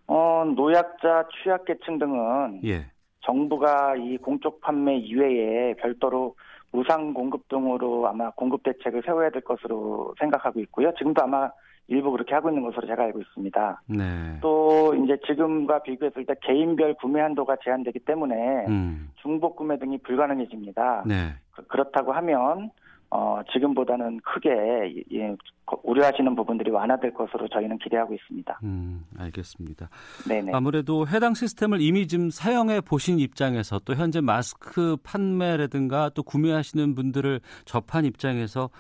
어, 0.07 0.45
노약자, 0.57 1.29
취약계층 1.43 1.99
등은 1.99 2.63
예. 2.65 2.87
정부가 3.23 3.97
이 3.97 4.17
공적 4.19 4.61
판매 4.61 4.97
이외에 4.97 5.75
별도로 5.75 6.37
무상 6.71 7.13
공급 7.13 7.49
등으로 7.49 8.07
아마 8.07 8.31
공급 8.31 8.63
대책을 8.63 9.03
세워야 9.05 9.31
될 9.31 9.43
것으로 9.43 10.15
생각하고 10.19 10.61
있고요. 10.61 10.93
지금도 10.97 11.23
아마 11.23 11.51
일부 11.89 12.11
그렇게 12.11 12.35
하고 12.35 12.51
있는 12.51 12.63
것으로 12.63 12.87
제가 12.87 13.05
알고 13.05 13.21
있습니다. 13.21 13.83
네. 13.87 14.39
또 14.41 14.95
이제 14.95 15.17
지금과 15.27 15.83
비교했을 15.83 16.25
때 16.27 16.35
개인별 16.43 16.95
구매 16.95 17.21
한도가 17.21 17.57
제한되기 17.63 18.01
때문에 18.01 18.67
음. 18.69 19.11
중복 19.23 19.57
구매 19.57 19.79
등이 19.79 19.99
불가능해집니다. 19.99 21.05
네. 21.07 21.35
그, 21.53 21.67
그렇다고 21.67 22.13
하면 22.13 22.71
어, 23.11 23.41
지금보다는 23.53 24.21
크게 24.21 25.05
예, 25.13 25.37
우려하시는 25.85 26.35
부분들이 26.35 26.71
완화될 26.71 27.15
것으로 27.15 27.49
저희는 27.49 27.79
기대하고 27.79 28.15
있습니다. 28.15 28.61
음, 28.65 29.05
알겠습니다. 29.17 29.89
네네. 30.29 30.53
아무래도 30.53 31.07
해당 31.07 31.35
시스템을 31.35 31.81
이미 31.81 32.09
좀 32.09 32.31
사용해 32.31 32.81
보신 32.81 33.21
입장에서 33.21 33.79
또 33.85 33.95
현재 33.95 34.21
마스크 34.21 34.97
판매라든가 35.05 36.11
또 36.11 36.23
구매하시는 36.25 36.95
분들을 36.95 37.41
접한 37.65 38.05
입장에서 38.05 38.71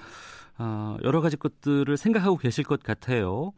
어, 0.59 0.97
여러 1.05 1.21
가지 1.21 1.37
것들을 1.37 1.97
생각하고 1.97 2.37
계실 2.37 2.65
것 2.65 2.83
같아요. 2.83 3.53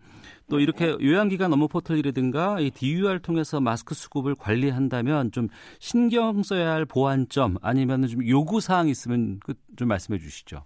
또 0.51 0.57
네. 0.57 0.63
이렇게 0.63 0.97
요양기관 1.01 1.53
업무 1.53 1.69
포털이라든가 1.69 2.59
이 2.61 2.71
DUR 2.71 3.21
통해서 3.21 3.61
마스크 3.61 3.95
수급을 3.95 4.35
관리한다면 4.35 5.31
좀 5.31 5.49
신경 5.79 6.43
써야 6.43 6.73
할 6.73 6.85
보완점 6.87 7.57
아니면 7.63 8.07
좀 8.07 8.27
요구 8.27 8.61
사항 8.61 8.89
있으면 8.89 9.41
그좀 9.41 9.89
말씀해 9.89 10.19
주시죠. 10.19 10.65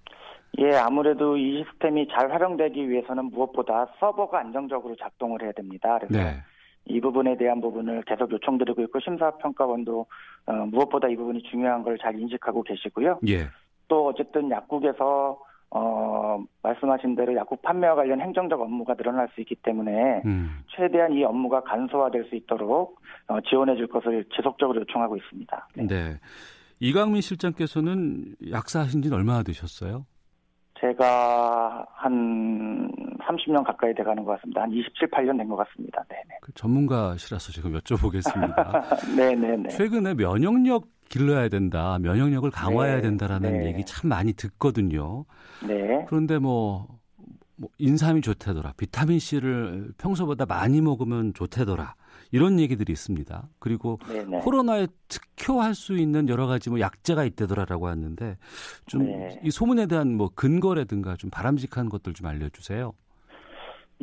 예, 0.58 0.76
아무래도 0.76 1.36
이 1.36 1.64
시스템이 1.64 2.08
잘 2.08 2.30
활용되기 2.30 2.88
위해서는 2.88 3.26
무엇보다 3.26 3.86
서버가 3.98 4.38
안정적으로 4.38 4.94
작동을 4.96 5.42
해야 5.42 5.52
됩니다. 5.52 5.98
그래서 5.98 6.22
네. 6.22 6.36
이 6.84 7.00
부분에 7.00 7.36
대한 7.36 7.60
부분을 7.60 8.02
계속 8.06 8.30
요청드리고 8.30 8.82
있고 8.82 9.00
심사평가원도 9.00 10.06
어, 10.46 10.52
무엇보다 10.52 11.08
이 11.08 11.16
부분이 11.16 11.42
중요한 11.44 11.82
걸 11.82 11.96
잘 11.98 12.18
인식하고 12.18 12.62
계시고요. 12.62 13.20
예. 13.28 13.48
또 13.88 14.08
어쨌든 14.08 14.50
약국에서 14.50 15.38
어, 15.74 16.38
말씀하신 16.62 17.16
대로 17.16 17.34
약국 17.34 17.62
판매와 17.62 17.94
관련 17.94 18.20
행정적 18.20 18.60
업무가 18.60 18.94
늘어날 18.94 19.28
수 19.34 19.40
있기 19.40 19.54
때문에 19.56 20.20
음. 20.26 20.60
최대한 20.68 21.12
이 21.12 21.24
업무가 21.24 21.62
간소화될 21.62 22.26
수 22.28 22.36
있도록 22.36 23.00
어, 23.28 23.40
지원해 23.48 23.74
줄 23.76 23.86
것을 23.86 24.24
지속적으로 24.36 24.80
요청하고 24.80 25.16
있습니다. 25.16 25.68
네. 25.76 25.86
네. 25.86 26.20
이강민 26.80 27.22
실장께서는 27.22 28.34
약사하신 28.50 29.00
지는 29.02 29.16
얼마나 29.16 29.42
되셨어요? 29.42 30.04
제가 30.80 31.86
한 31.94 32.90
30년 33.20 33.64
가까이 33.64 33.94
돼가는 33.94 34.24
것 34.24 34.32
같습니다. 34.32 34.62
한 34.62 34.72
27, 34.72 35.08
8년 35.10 35.38
된 35.38 35.48
것 35.48 35.56
같습니다. 35.56 36.04
네네. 36.08 36.38
그 36.42 36.52
전문가시라서 36.54 37.52
지금 37.52 37.72
여쭤보겠습니다. 37.78 39.16
네네네. 39.16 39.68
최근에 39.70 40.14
면역력 40.14 40.84
길러야 41.12 41.48
된다, 41.48 41.98
면역력을 42.00 42.50
강화해야 42.50 42.96
네. 42.96 43.02
된다라는 43.02 43.58
네. 43.58 43.66
얘기 43.66 43.84
참 43.84 44.08
많이 44.08 44.32
듣거든요. 44.32 45.26
네. 45.66 46.06
그런데 46.08 46.38
뭐, 46.38 46.88
뭐 47.56 47.68
인삼이 47.76 48.22
좋다더라, 48.22 48.72
비타민 48.78 49.18
C를 49.18 49.92
평소보다 49.98 50.46
많이 50.46 50.80
먹으면 50.80 51.34
좋다더라. 51.34 51.96
이런 52.30 52.58
얘기들이 52.58 52.90
있습니다. 52.94 53.46
그리고 53.58 53.98
네네. 54.08 54.38
코로나에 54.38 54.86
특효할 55.08 55.74
수 55.74 55.98
있는 55.98 56.30
여러 56.30 56.46
가지 56.46 56.70
뭐 56.70 56.80
약재가 56.80 57.24
있대더라라고 57.24 57.88
하는데 57.88 58.38
좀이 58.86 59.04
네. 59.04 59.50
소문에 59.50 59.84
대한 59.84 60.14
뭐 60.14 60.30
근거라든가 60.34 61.16
좀 61.16 61.28
바람직한 61.28 61.90
것들 61.90 62.14
좀 62.14 62.26
알려주세요. 62.26 62.94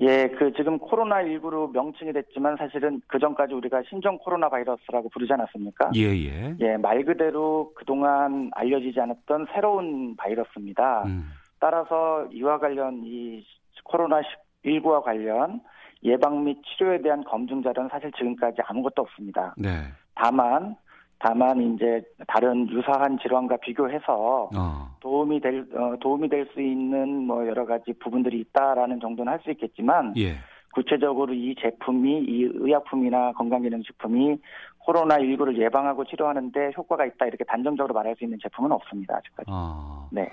예, 0.01 0.29
그 0.29 0.53
지금 0.53 0.79
코로나19로 0.79 1.72
명칭이 1.74 2.13
됐지만 2.13 2.56
사실은 2.58 3.01
그 3.08 3.20
전까지 3.20 3.53
우리가 3.53 3.84
신종 3.89 4.18
코로나 4.18 4.50
바이러스라고 4.50 5.10
부르지 5.10 5.34
않았습니까? 5.34 5.91
예, 5.96 6.01
예. 6.01 6.56
예, 6.60 6.77
말 6.77 7.03
그대로 7.03 7.74
그동안 7.75 8.50
알려지지 8.53 9.00
않았던 9.00 9.48
새로운 9.53 10.15
바이러스입니다. 10.15 11.03
음. 11.06 11.29
따라서 11.60 12.27
이와 12.32 12.60
관련 12.60 13.01
이 13.03 13.46
코로나19와 13.86 15.03
관련 15.03 15.62
예방 16.03 16.46
및 16.46 16.62
치료에 16.63 17.01
대한 17.01 17.24
검증 17.25 17.62
자료는 17.62 17.89
사실 17.89 18.12
지금까지 18.13 18.62
아무것도 18.63 19.01
없습니다. 19.01 19.53
네. 19.58 19.70
다만 20.15 20.75
다만 21.19 21.61
이제 21.61 22.01
다른 22.27 22.69
유사한 22.69 23.19
질환과 23.19 23.57
비교해서 23.57 24.49
어. 24.55 24.95
도움이 25.01 25.41
될 25.41 25.65
어, 25.75 25.95
도움이 25.99 26.29
될 26.29 26.47
수 26.53 26.61
있는 26.61 27.27
뭐 27.27 27.45
여러 27.45 27.65
가지 27.65 27.93
부분들이 27.99 28.39
있다라는 28.39 28.99
정도는 29.01 29.31
할 29.31 29.39
수 29.43 29.51
있겠지만 29.51 30.13
예. 30.17 30.35
구체적으로 30.73 31.33
이 31.33 31.55
제품이 31.59 32.23
이 32.27 32.49
의약품이나 32.53 33.33
건강기능식품이 33.33 34.38
코로나 34.79 35.17
19를 35.17 35.57
예방하고 35.57 36.05
치료하는데 36.05 36.71
효과가 36.77 37.05
있다 37.05 37.25
이렇게 37.25 37.43
단정적으로 37.43 37.93
말할 37.93 38.15
수 38.17 38.23
있는 38.23 38.38
제품은 38.41 38.71
없습니다 38.71 39.17
아직까지. 39.17 39.47
아. 39.51 40.07
네. 40.11 40.31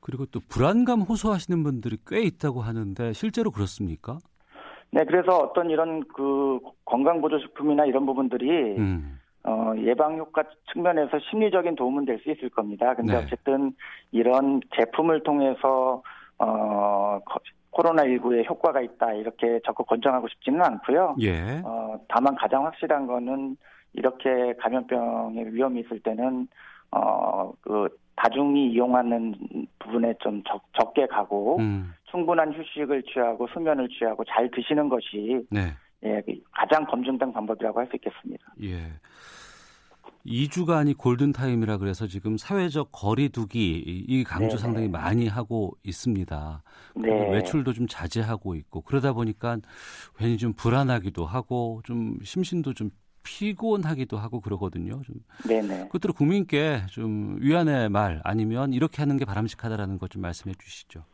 그리고 0.00 0.24
또 0.26 0.40
불안감 0.48 1.00
호소하시는 1.02 1.62
분들이 1.62 1.96
꽤 2.06 2.22
있다고 2.22 2.60
하는데 2.62 3.12
실제로 3.12 3.50
그렇습니까? 3.50 4.18
네, 4.90 5.04
그래서 5.04 5.38
어떤 5.38 5.70
이런 5.70 6.02
그 6.14 6.58
건강 6.84 7.20
보조식품이나 7.20 7.86
이런 7.86 8.04
부분들이 8.06 8.76
음. 8.78 9.18
어, 9.44 9.72
예방 9.78 10.16
효과 10.18 10.44
측면에서 10.72 11.18
심리적인 11.30 11.74
도움은 11.74 12.04
될 12.04 12.18
수 12.20 12.30
있을 12.30 12.48
겁니다. 12.50 12.94
근데 12.94 13.12
네. 13.12 13.18
어쨌든 13.18 13.74
이런 14.12 14.60
제품을 14.76 15.22
통해서 15.22 16.02
어, 16.38 17.18
코로나19에 17.72 18.48
효과가 18.48 18.80
있다 18.80 19.14
이렇게 19.14 19.60
적극 19.64 19.86
권장하고 19.86 20.28
싶지는 20.28 20.62
않고요. 20.62 21.16
예. 21.20 21.62
어, 21.64 21.98
다만 22.08 22.34
가장 22.36 22.64
확실한 22.66 23.06
거는 23.06 23.56
이렇게 23.94 24.54
감염병의 24.60 25.54
위험이 25.54 25.80
있을 25.80 26.00
때는 26.00 26.48
어, 26.92 27.52
그 27.62 27.88
다중이 28.16 28.72
이용하는 28.72 29.34
부분에 29.78 30.14
좀 30.20 30.42
적, 30.44 30.62
적게 30.78 31.06
가고 31.06 31.56
음. 31.58 31.92
충분한 32.10 32.52
휴식을 32.52 33.02
취하고 33.04 33.48
수면을 33.48 33.88
취하고 33.88 34.22
잘 34.24 34.50
드시는 34.50 34.88
것이 34.88 35.46
네. 35.50 35.72
예, 36.04 36.20
그 36.26 36.34
가장 36.52 36.84
검증된 36.86 37.32
방법이라고 37.32 37.78
할 37.80 37.86
수 37.88 37.96
있겠습니다. 37.96 38.44
예. 38.62 38.92
2주간이 40.26 40.96
골든타임이라 40.96 41.78
그래서 41.78 42.06
지금 42.06 42.36
사회적 42.36 42.90
거리두기 42.92 44.04
이 44.06 44.24
강조 44.24 44.50
네네. 44.50 44.58
상당히 44.58 44.88
많이 44.88 45.26
하고 45.26 45.72
있습니다. 45.84 46.62
네. 46.96 47.30
외출도 47.32 47.72
좀 47.72 47.86
자제하고 47.88 48.54
있고 48.54 48.82
그러다 48.82 49.12
보니까 49.14 49.58
괜히 50.16 50.36
좀 50.38 50.52
불안하기도 50.52 51.24
하고 51.26 51.80
좀 51.84 52.18
심신도 52.22 52.74
좀 52.74 52.90
피곤하기도 53.24 54.16
하고 54.16 54.40
그러거든요. 54.40 55.00
좀 55.02 55.16
네네. 55.48 55.88
끝으로 55.90 56.12
국민께 56.14 56.82
좀 56.90 57.38
위안의 57.40 57.88
말 57.88 58.20
아니면 58.22 58.72
이렇게 58.72 59.02
하는 59.02 59.16
게 59.16 59.24
바람직하다라는 59.24 59.98
것 59.98 60.08
좀 60.10 60.22
말씀해 60.22 60.54
주시죠. 60.56 61.04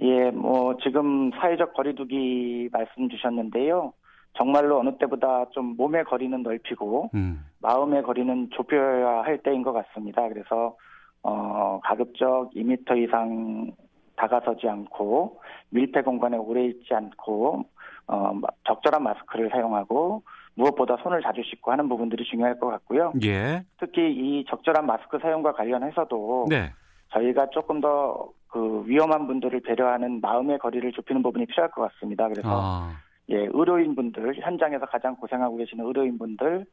예, 0.00 0.30
뭐 0.30 0.76
지금 0.82 1.30
사회적 1.32 1.74
거리두기 1.74 2.70
말씀 2.72 3.08
주셨는데요. 3.08 3.92
정말로 4.34 4.78
어느 4.78 4.96
때보다 4.98 5.46
좀 5.50 5.76
몸의 5.76 6.04
거리는 6.04 6.42
넓히고 6.42 7.10
음. 7.14 7.44
마음의 7.60 8.02
거리는 8.02 8.50
좁혀야 8.50 9.22
할 9.22 9.38
때인 9.38 9.62
것 9.62 9.72
같습니다. 9.72 10.28
그래서 10.28 10.76
어 11.22 11.80
가급적 11.84 12.50
2미터 12.54 12.96
이상 12.96 13.70
다가서지 14.16 14.68
않고 14.68 15.40
밀폐 15.70 16.02
공간에 16.02 16.36
오래 16.36 16.64
있지 16.64 16.94
않고 16.94 17.64
어 18.08 18.40
적절한 18.66 19.02
마스크를 19.02 19.50
사용하고 19.50 20.22
무엇보다 20.54 20.96
손을 21.02 21.22
자주 21.22 21.42
씻고 21.44 21.70
하는 21.70 21.88
부분들이 21.88 22.24
중요할 22.24 22.58
것 22.58 22.68
같고요. 22.68 23.12
예. 23.24 23.64
특히 23.78 24.12
이 24.12 24.44
적절한 24.48 24.84
마스크 24.86 25.18
사용과 25.18 25.52
관련해서도 25.52 26.46
네. 26.48 26.72
저희가 27.10 27.50
조금 27.50 27.80
더 27.80 28.32
그 28.52 28.84
위험한 28.86 29.26
분들을 29.26 29.60
배려하는 29.60 30.20
마음의 30.20 30.58
거리를 30.58 30.92
좁히는 30.92 31.22
부분이 31.22 31.46
필요할 31.46 31.70
것 31.70 31.90
같습니다. 31.90 32.28
그래서 32.28 32.48
아. 32.52 32.92
예, 33.30 33.48
의료인분들 33.52 34.34
현장에서 34.40 34.86
가장 34.86 35.16
고생하고 35.16 35.56
계시는 35.56 35.86
의료인분들, 35.86 36.66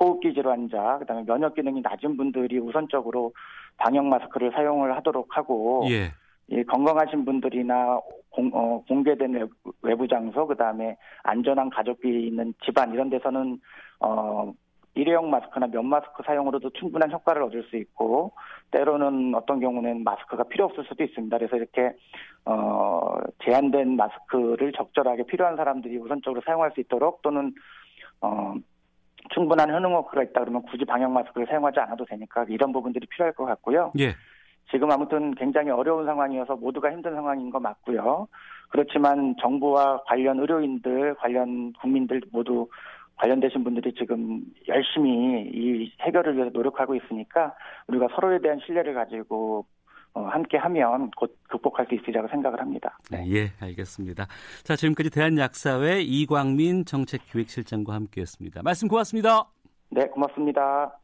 호흡기 0.00 0.34
질환자, 0.34 0.98
그다음에 0.98 1.24
면역 1.24 1.54
기능이 1.54 1.80
낮은 1.80 2.16
분들이 2.16 2.58
우선적으로 2.58 3.32
방역 3.76 4.04
마스크를 4.06 4.50
사용을 4.52 4.96
하도록 4.96 5.26
하고 5.36 5.86
예. 5.88 6.10
예, 6.50 6.62
건강하신 6.64 7.24
분들이나 7.24 8.00
공, 8.30 8.50
어, 8.52 8.82
공개된 8.88 9.32
외부, 9.32 9.54
외부 9.82 10.08
장소, 10.08 10.46
그 10.46 10.56
다음에 10.56 10.96
안전한 11.22 11.70
가족이 11.70 12.26
있는 12.26 12.52
집안 12.64 12.92
이런 12.92 13.08
데서는 13.08 13.60
어, 14.00 14.52
일회용 14.94 15.30
마스크나 15.30 15.66
면 15.68 15.86
마스크 15.86 16.22
사용으로도 16.24 16.70
충분한 16.70 17.10
효과를 17.10 17.42
얻을 17.42 17.64
수 17.64 17.76
있고 17.76 18.32
때로는 18.70 19.34
어떤 19.34 19.60
경우는 19.60 20.04
마스크가 20.04 20.44
필요 20.44 20.66
없을 20.66 20.84
수도 20.84 21.02
있습니다. 21.02 21.38
그래서 21.38 21.56
이렇게 21.56 21.92
어 22.44 23.16
제한된 23.44 23.96
마스크를 23.96 24.72
적절하게 24.72 25.24
필요한 25.24 25.56
사람들이 25.56 25.96
우선적으로 25.96 26.42
사용할 26.44 26.72
수 26.72 26.80
있도록 26.80 27.22
또는 27.22 27.54
어 28.20 28.54
충분한 29.30 29.72
효능 29.72 29.94
워크가 29.94 30.22
있다 30.24 30.40
그러면 30.40 30.62
굳이 30.62 30.84
방역 30.84 31.10
마스크를 31.10 31.46
사용하지 31.46 31.80
않아도 31.80 32.04
되니까 32.04 32.44
이런 32.48 32.72
부분들이 32.72 33.06
필요할 33.06 33.32
것 33.32 33.46
같고요. 33.46 33.92
예. 33.98 34.14
지금 34.70 34.90
아무튼 34.90 35.34
굉장히 35.34 35.70
어려운 35.70 36.06
상황이어서 36.06 36.56
모두가 36.56 36.90
힘든 36.90 37.14
상황인 37.14 37.50
거 37.50 37.60
맞고요. 37.60 38.28
그렇지만 38.70 39.36
정부와 39.40 40.02
관련 40.06 40.40
의료인들, 40.40 41.14
관련 41.16 41.72
국민들 41.74 42.22
모두 42.32 42.68
관련되신 43.16 43.64
분들이 43.64 43.94
지금 43.94 44.42
열심히 44.68 45.50
이 45.52 45.92
해결을 46.00 46.36
위해서 46.36 46.50
노력하고 46.52 46.94
있으니까 46.94 47.54
우리가 47.88 48.08
서로에 48.14 48.40
대한 48.40 48.58
신뢰를 48.64 48.94
가지고 48.94 49.66
어, 50.14 50.20
함께 50.26 50.58
하면 50.58 51.10
곧 51.16 51.38
극복할 51.48 51.86
수 51.86 51.94
있으리라고 51.94 52.28
생각을 52.28 52.60
합니다. 52.60 52.98
네. 53.10 53.24
예, 53.28 53.52
알겠습니다. 53.60 54.26
자, 54.62 54.76
지금까지 54.76 55.10
대한약사회 55.10 56.02
이광민 56.02 56.84
정책기획실장과 56.84 57.94
함께했습니다. 57.94 58.62
말씀 58.62 58.88
고맙습니다. 58.88 59.44
네, 59.90 60.06
고맙습니다. 60.08 61.01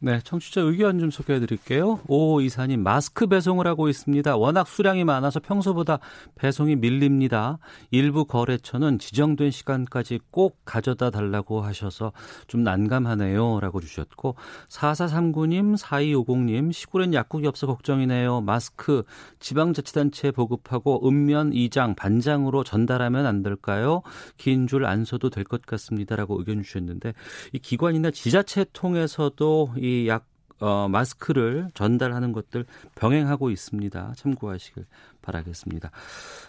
네, 0.00 0.20
청취자 0.22 0.60
의견 0.60 0.98
좀 0.98 1.10
소개해 1.10 1.40
드릴게요. 1.40 1.98
오 2.08 2.42
이사님 2.42 2.82
마스크 2.82 3.26
배송을 3.26 3.66
하고 3.66 3.88
있습니다. 3.88 4.36
워낙 4.36 4.68
수량이 4.68 5.02
많아서 5.04 5.40
평소보다 5.40 5.98
배송이 6.34 6.76
밀립니다. 6.76 7.58
일부 7.90 8.26
거래처는 8.26 8.98
지정된 8.98 9.50
시간까지 9.50 10.20
꼭 10.30 10.58
가져다 10.66 11.08
달라고 11.08 11.62
하셔서 11.62 12.12
좀 12.48 12.62
난감하네요. 12.64 13.60
라고 13.60 13.80
주셨고 13.80 14.34
4439님, 14.68 15.78
4250님 15.78 16.70
시골엔 16.70 17.14
약국이 17.14 17.46
없어 17.46 17.66
걱정이네요. 17.66 18.42
마스크 18.42 19.04
지방자치단체에 19.40 20.32
보급하고 20.32 21.08
읍면 21.08 21.52
2장, 21.52 21.96
반장으로 21.96 22.62
전달하면 22.62 23.24
안 23.24 23.42
될까요? 23.42 24.02
긴 24.36 24.66
줄 24.66 24.84
안 24.84 25.06
서도 25.06 25.30
될 25.30 25.44
것 25.44 25.62
같습니다. 25.64 26.14
라고 26.14 26.38
의견 26.38 26.62
주셨는데 26.62 27.14
이 27.54 27.58
기관이나 27.58 28.10
지자체 28.10 28.66
통해서도 28.74 29.72
이 29.84 30.08
약, 30.08 30.24
어, 30.60 30.88
마스크를 30.88 31.68
전달하는 31.74 32.32
것들 32.32 32.64
병행하고 32.94 33.50
있습니다. 33.50 34.14
참고하시길 34.16 34.86
바라겠습니다. 35.20 35.90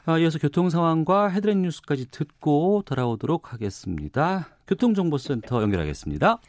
아, 0.05 0.17
이어서 0.19 0.39
교통 0.39 0.69
상황과 0.69 1.27
헤드렛 1.27 1.57
뉴스까지 1.57 2.11
듣고 2.11 2.83
돌아오도록 2.85 3.51
하겠습니다. 3.51 4.47
교통정보센터 4.67 5.61
연결하겠습니다. 5.61 6.39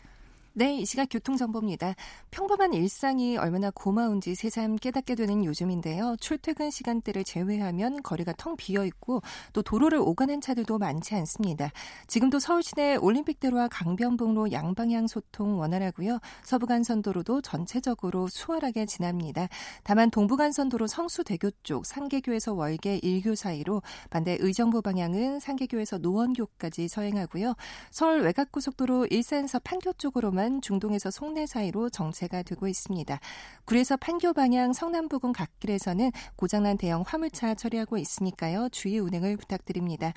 네, 0.59 0.79
이 0.79 0.87
시각 0.87 1.09
교통정보입니다. 1.11 1.95
평범한 2.31 2.73
일상이 2.73 3.37
얼마나 3.37 3.71
고마운지 3.71 4.35
새삼 4.35 4.77
깨닫게 4.77 5.15
되는 5.15 5.45
요즘인데요. 5.45 6.17
출퇴근 6.19 6.71
시간대를 6.71 7.25
제외하면 7.25 8.03
거리가 8.03 8.33
텅 8.39 8.57
비어 8.57 8.87
있고 8.87 9.21
또 9.53 9.61
도로를 9.61 9.99
오가는 9.99 10.41
차들도 10.41 10.79
많지 10.79 11.15
않습니다. 11.15 11.71
지금도 12.07 12.39
서울 12.39 12.63
시내 12.63 12.97
올림픽대로와 12.97 13.69
강변북로 13.69 14.51
양방향 14.51 15.09
소통 15.09 15.59
원활하고요. 15.59 16.21
서부간선도로도 16.45 17.43
전체적으로 17.43 18.27
수월하게 18.29 18.87
지납니다. 18.87 19.49
다만 19.83 20.11
동부간선도로 20.11 20.87
성수대교 20.87 21.51
쪽 21.65 21.85
상계교에서 21.85 22.55
월계 22.55 23.01
일교 23.03 23.35
사이로 23.35 23.83
반대 24.09 24.39
의정부 24.41 24.81
방향은 24.81 25.39
상계교에서 25.39 25.99
노원교까지 25.99 26.89
서행하고요. 26.89 27.53
서울 27.91 28.23
외곽고속도로 28.23 29.09
일산에서 29.11 29.59
판교 29.59 29.93
쪽으로만 29.99 30.46
구간 30.47 30.61
중동에서 30.61 31.11
송내 31.11 31.47
사이로 31.47 31.91
정체가 31.91 32.45
되고 32.45 32.69
있습니다. 32.69 33.19
구리에서 33.65 33.97
판교 33.97 34.33
방향 34.33 34.73
성남 34.73 35.09
부근 35.09 35.33
갓길에서는 35.33 36.13
고장난 36.37 36.79
대형 36.79 37.03
화물차 37.05 37.57
처리하고 37.57 37.99
있으니까요. 37.99 38.69
주의 38.71 38.99
운행을 39.01 39.37
부탁드립니다. 39.39 40.13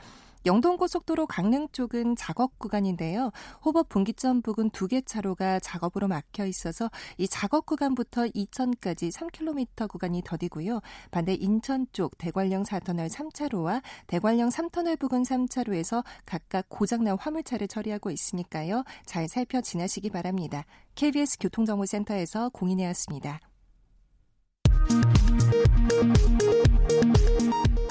영동고속도로 0.46 1.28
강릉 1.28 1.68
쪽은 1.72 2.16
작업 2.16 2.58
구간인데요. 2.60 3.32
호법 3.64 3.90
분기점 3.90 4.42
부근 4.42 4.70
두 4.72 4.90
개 4.90 5.02
차로가 5.02 5.60
작업으로 5.60 6.08
막혀 6.08 6.48
있어서 6.48 6.90
이 7.18 7.28
작업 7.28 7.68
구간부터 7.68 8.26
이천까지 8.34 9.10
3km 9.10 9.88
구간이 9.88 10.24
더디고요. 10.26 10.82
반대 11.12 11.36
인천 11.36 11.86
쪽 11.92 12.18
대관령 12.18 12.64
4터널 12.64 13.08
3차로와 13.10 13.84
대관령 14.08 14.50
3터널 14.50 14.98
부근 14.98 15.22
3차로에서 15.22 16.04
각각 16.26 16.66
고장난 16.70 17.18
화물차를 17.20 17.68
처리하고 17.68 18.10
있으니까요. 18.10 18.84
잘 19.06 19.28
살펴 19.28 19.62
지나시기 19.62 20.10
바랍니다. 20.10 20.66
KBS 20.96 21.38
교통정보센터에서 21.40 22.50
공인해왔습니다. 22.50 23.40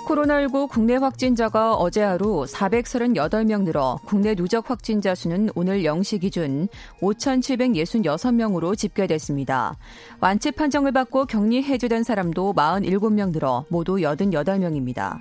코로나19 0.09 0.69
국내 0.69 0.97
확진자가 0.97 1.75
어제 1.75 2.03
하루 2.03 2.45
438명 2.45 3.63
늘어 3.65 3.99
국내 4.07 4.35
누적 4.35 4.71
확진자 4.71 5.15
수는 5.15 5.51
오늘 5.55 5.83
0시 5.83 6.23
기준 6.23 6.69
5,766명으로 7.03 8.77
집계됐습니다. 8.77 9.77
완치 10.21 10.51
판정을 10.51 10.93
받고 10.93 11.27
격리 11.27 11.63
해제된 11.63 12.05
사람도 12.05 12.55
47명 12.55 13.33
늘어 13.33 13.65
모두 13.69 13.97
88명입니다. 13.97 15.19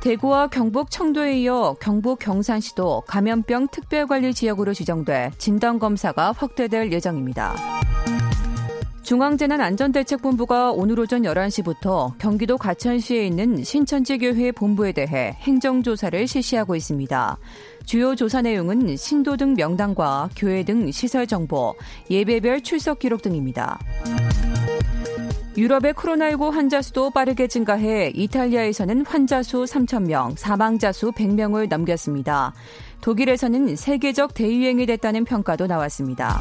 대구와 0.00 0.46
경북 0.46 0.92
청도에 0.92 1.40
이어 1.40 1.74
경북 1.80 2.20
경산시도 2.20 3.02
감염병 3.08 3.68
특별관리 3.72 4.32
지역으로 4.32 4.72
지정돼 4.72 5.32
진단검사가 5.38 6.32
확대될 6.32 6.92
예정입니다. 6.92 7.56
중앙재난안전대책본부가 9.08 10.72
오늘 10.72 11.00
오전 11.00 11.22
11시부터 11.22 12.18
경기도 12.18 12.58
가천시에 12.58 13.26
있는 13.26 13.64
신천지교회 13.64 14.52
본부에 14.52 14.92
대해 14.92 15.34
행정조사를 15.40 16.26
실시하고 16.26 16.76
있습니다. 16.76 17.38
주요 17.86 18.14
조사 18.14 18.42
내용은 18.42 18.98
신도 18.98 19.38
등 19.38 19.54
명단과 19.54 20.28
교회 20.36 20.62
등 20.62 20.90
시설 20.90 21.26
정보, 21.26 21.74
예배별 22.10 22.60
출석 22.60 22.98
기록 22.98 23.22
등입니다. 23.22 23.78
유럽의 25.56 25.94
코로나19 25.94 26.50
환자 26.50 26.82
수도 26.82 27.08
빠르게 27.08 27.46
증가해 27.46 28.12
이탈리아에서는 28.14 29.06
환자 29.06 29.42
수 29.42 29.64
3,000명, 29.64 30.36
사망자 30.36 30.92
수 30.92 31.12
100명을 31.12 31.70
넘겼습니다. 31.70 32.52
독일에서는 33.00 33.74
세계적 33.74 34.34
대유행이 34.34 34.84
됐다는 34.84 35.24
평가도 35.24 35.66
나왔습니다. 35.66 36.38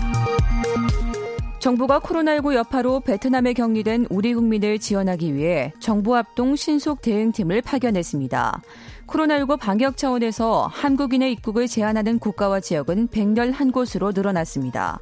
정부가 1.67 1.99
코로나19 1.99 2.53
여파로 2.53 3.01
베트남에 3.01 3.51
격리된 3.51 4.07
우리 4.09 4.33
국민을 4.33 4.79
지원하기 4.79 5.35
위해 5.35 5.73
정부 5.81 6.15
합동 6.15 6.55
신속 6.55 7.01
대응팀을 7.01 7.61
파견했습니다. 7.61 8.61
코로나19 9.05 9.59
방역 9.59 9.97
차원에서 9.97 10.67
한국인의 10.71 11.33
입국을 11.33 11.67
제한하는 11.67 12.19
국가와 12.19 12.61
지역은 12.61 13.09
111곳으로 13.09 14.15
늘어났습니다. 14.15 14.99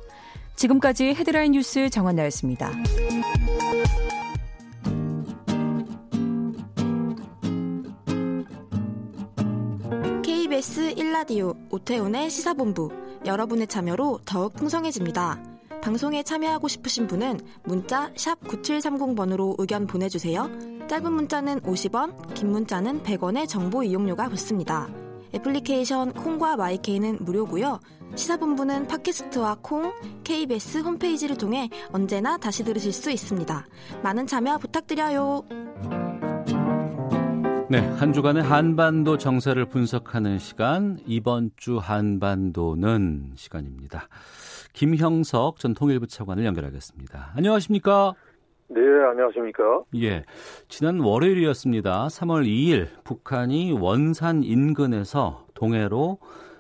지금까지 0.56 1.14
헤드라인 1.14 1.52
뉴스 1.52 1.88
정원나였습니다. 1.92 2.72
KBS 10.24 10.96
1라디오 10.96 11.56
오태훈의 11.70 12.32
시사본부 12.32 12.90
여러분의 13.24 13.68
참여로 13.68 14.22
더욱 14.26 14.56
풍성해집니다. 14.56 15.55
방송에 15.86 16.24
참여하고 16.24 16.68
싶으신 16.68 17.06
분은 17.06 17.40
문자 17.64 18.12
9730번으로 18.16 19.54
의견 19.60 19.86
보내주세요. 19.86 20.50
짧은 20.88 21.14
문자는 21.14 21.60
50원, 21.60 22.34
긴 22.34 22.50
문자는 22.50 23.04
100원의 23.04 23.48
정보 23.48 23.84
이용료가 23.84 24.30
붙습니다. 24.30 24.90
애플리케이션 25.36 26.12
콩과 26.14 26.56
마이케이는 26.56 27.20
무료고요. 27.22 27.80
시사본부는 28.16 28.88
팟캐스트와 28.88 29.58
콩, 29.62 29.94
KBS 30.24 30.80
홈페이지를 30.80 31.38
통해 31.38 31.70
언제나 31.92 32.36
다시 32.38 32.64
들으실 32.64 32.92
수 32.92 33.12
있습니다. 33.12 33.68
많은 34.02 34.26
참여 34.26 34.58
부탁드려요. 34.58 35.44
네, 37.70 37.80
한 37.98 38.12
주간의 38.12 38.42
한반도 38.42 39.20
정세를 39.20 39.70
분석하는 39.70 40.40
시간, 40.40 40.98
이번 41.06 41.52
주 41.58 41.78
한반도는 41.78 43.34
시간입니다. 43.36 44.08
김형석 44.86 45.58
전 45.58 45.74
통일부 45.74 46.06
차관을 46.06 46.44
연결하겠습니다. 46.46 47.32
안녕하십니까? 47.38 48.14
네, 48.68 48.82
안녕하십니까? 48.82 49.84
예. 50.02 50.24
지난 50.68 51.00
월요일이었습니다. 51.00 52.08
3월 52.08 52.46
2일 52.46 52.88
북한이 53.06 53.72
원산 53.80 54.44
인근에서 54.44 55.46
동해로 55.54 56.18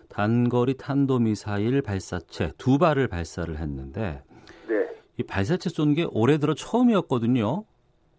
단거리 0.08 0.75
탄도미사일 0.78 1.82
발사체 1.82 2.54
두 2.58 2.78
발을 2.78 3.10
발사를 3.10 3.54
했는데 3.58 4.23
네. 4.69 4.88
이 5.17 5.23
발사체 5.23 5.69
쏜 5.69 5.93
게 5.93 6.06
올해 6.10 6.38
들어 6.38 6.54
처음이었거든요. 6.54 7.65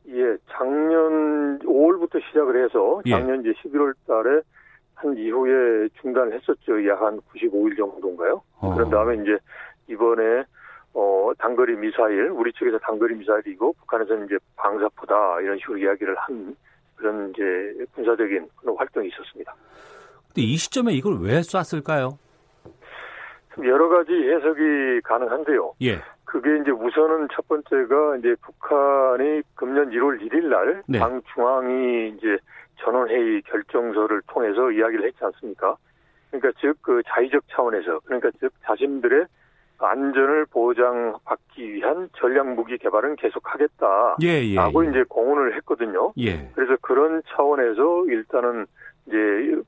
예, 0.09 0.37
작년 0.51 1.59
5월부터 1.61 2.21
시작을 2.29 2.65
해서 2.67 3.01
예. 3.07 3.11
작년 3.13 3.47
예. 3.47 3.51
이제 3.51 3.59
11월 3.63 3.95
달에 4.07 4.41
한 4.95 5.17
이후에 5.17 5.89
중단했었죠. 6.03 6.87
약 6.89 7.01
한 7.01 7.19
95일 7.33 7.77
정도인가요? 7.79 8.43
어. 8.61 8.75
그런 8.75 8.91
다음에 8.91 9.15
이제 9.23 9.39
이번에 9.89 10.45
어 10.95 11.33
단거리 11.39 11.77
미사일 11.77 12.31
우리 12.31 12.53
측에서 12.53 12.79
단거리 12.79 13.15
미사일이고 13.17 13.75
북한에서는 13.75 14.27
이제 14.27 14.39
방사포다 14.57 15.41
이런 15.41 15.59
식으로 15.59 15.79
이야기를 15.79 16.15
한 16.17 16.57
그런 16.97 17.31
이제 17.31 17.85
군사적인 17.95 18.49
그런 18.57 18.77
활동이 18.77 19.09
있었습니다. 19.09 19.55
근데 20.29 20.43
이 20.43 20.57
시점에 20.57 20.93
이걸 20.95 21.19
왜 21.21 21.43
쐈을까요? 21.43 22.19
여러 23.63 23.89
가지 23.89 24.13
해석이 24.13 25.01
가능한데요. 25.05 25.75
예. 25.83 25.99
그게 26.25 26.59
이제 26.61 26.71
우선은 26.71 27.29
첫 27.33 27.47
번째가 27.49 28.17
이제 28.19 28.35
북한이 28.43 29.43
금년 29.55 29.91
1월 29.91 30.21
1일 30.21 30.45
날 30.49 30.83
네. 30.87 30.99
당 30.99 31.23
중앙이 31.33 32.09
이제 32.17 32.37
전원회의 32.81 33.43
결정서를 33.43 34.21
통해서 34.27 34.71
이야기를 34.71 35.07
했지 35.07 35.19
않습니까? 35.25 35.77
그러니까 36.31 36.61
즉 36.61 36.75
그 36.83 37.03
자의적 37.07 37.45
차원에서 37.49 38.01
그러니까 38.01 38.31
즉 38.41 38.53
자신들의 38.65 39.27
안전을 39.79 40.47
보장받기 40.47 41.73
위한 41.75 42.09
전략 42.17 42.55
무기 42.55 42.79
개발은 42.79 43.17
계속하겠다라고 43.17 44.17
예, 44.23 44.29
예, 44.29 44.55
예. 44.57 44.91
이제 44.91 45.05
공언을 45.09 45.55
했거든요. 45.57 46.13
예. 46.19 46.51
그래서 46.55 46.77
그런 46.81 47.23
차원에서 47.29 48.07
일단은 48.09 48.67
이제 49.07 49.17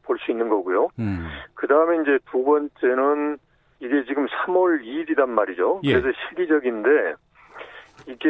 볼 0.03 0.19
수 0.19 0.31
있는 0.31 0.49
거고요. 0.49 0.89
음. 0.99 1.29
그 1.55 1.67
다음에 1.67 2.03
이제 2.03 2.19
두 2.31 2.43
번째는 2.45 3.39
이게 3.81 4.05
지금 4.07 4.27
3월 4.27 4.83
2일이란 4.83 5.29
말이죠. 5.29 5.81
예. 5.85 6.01
그래서 6.01 6.19
시기적인데 6.29 7.15
이게 8.07 8.29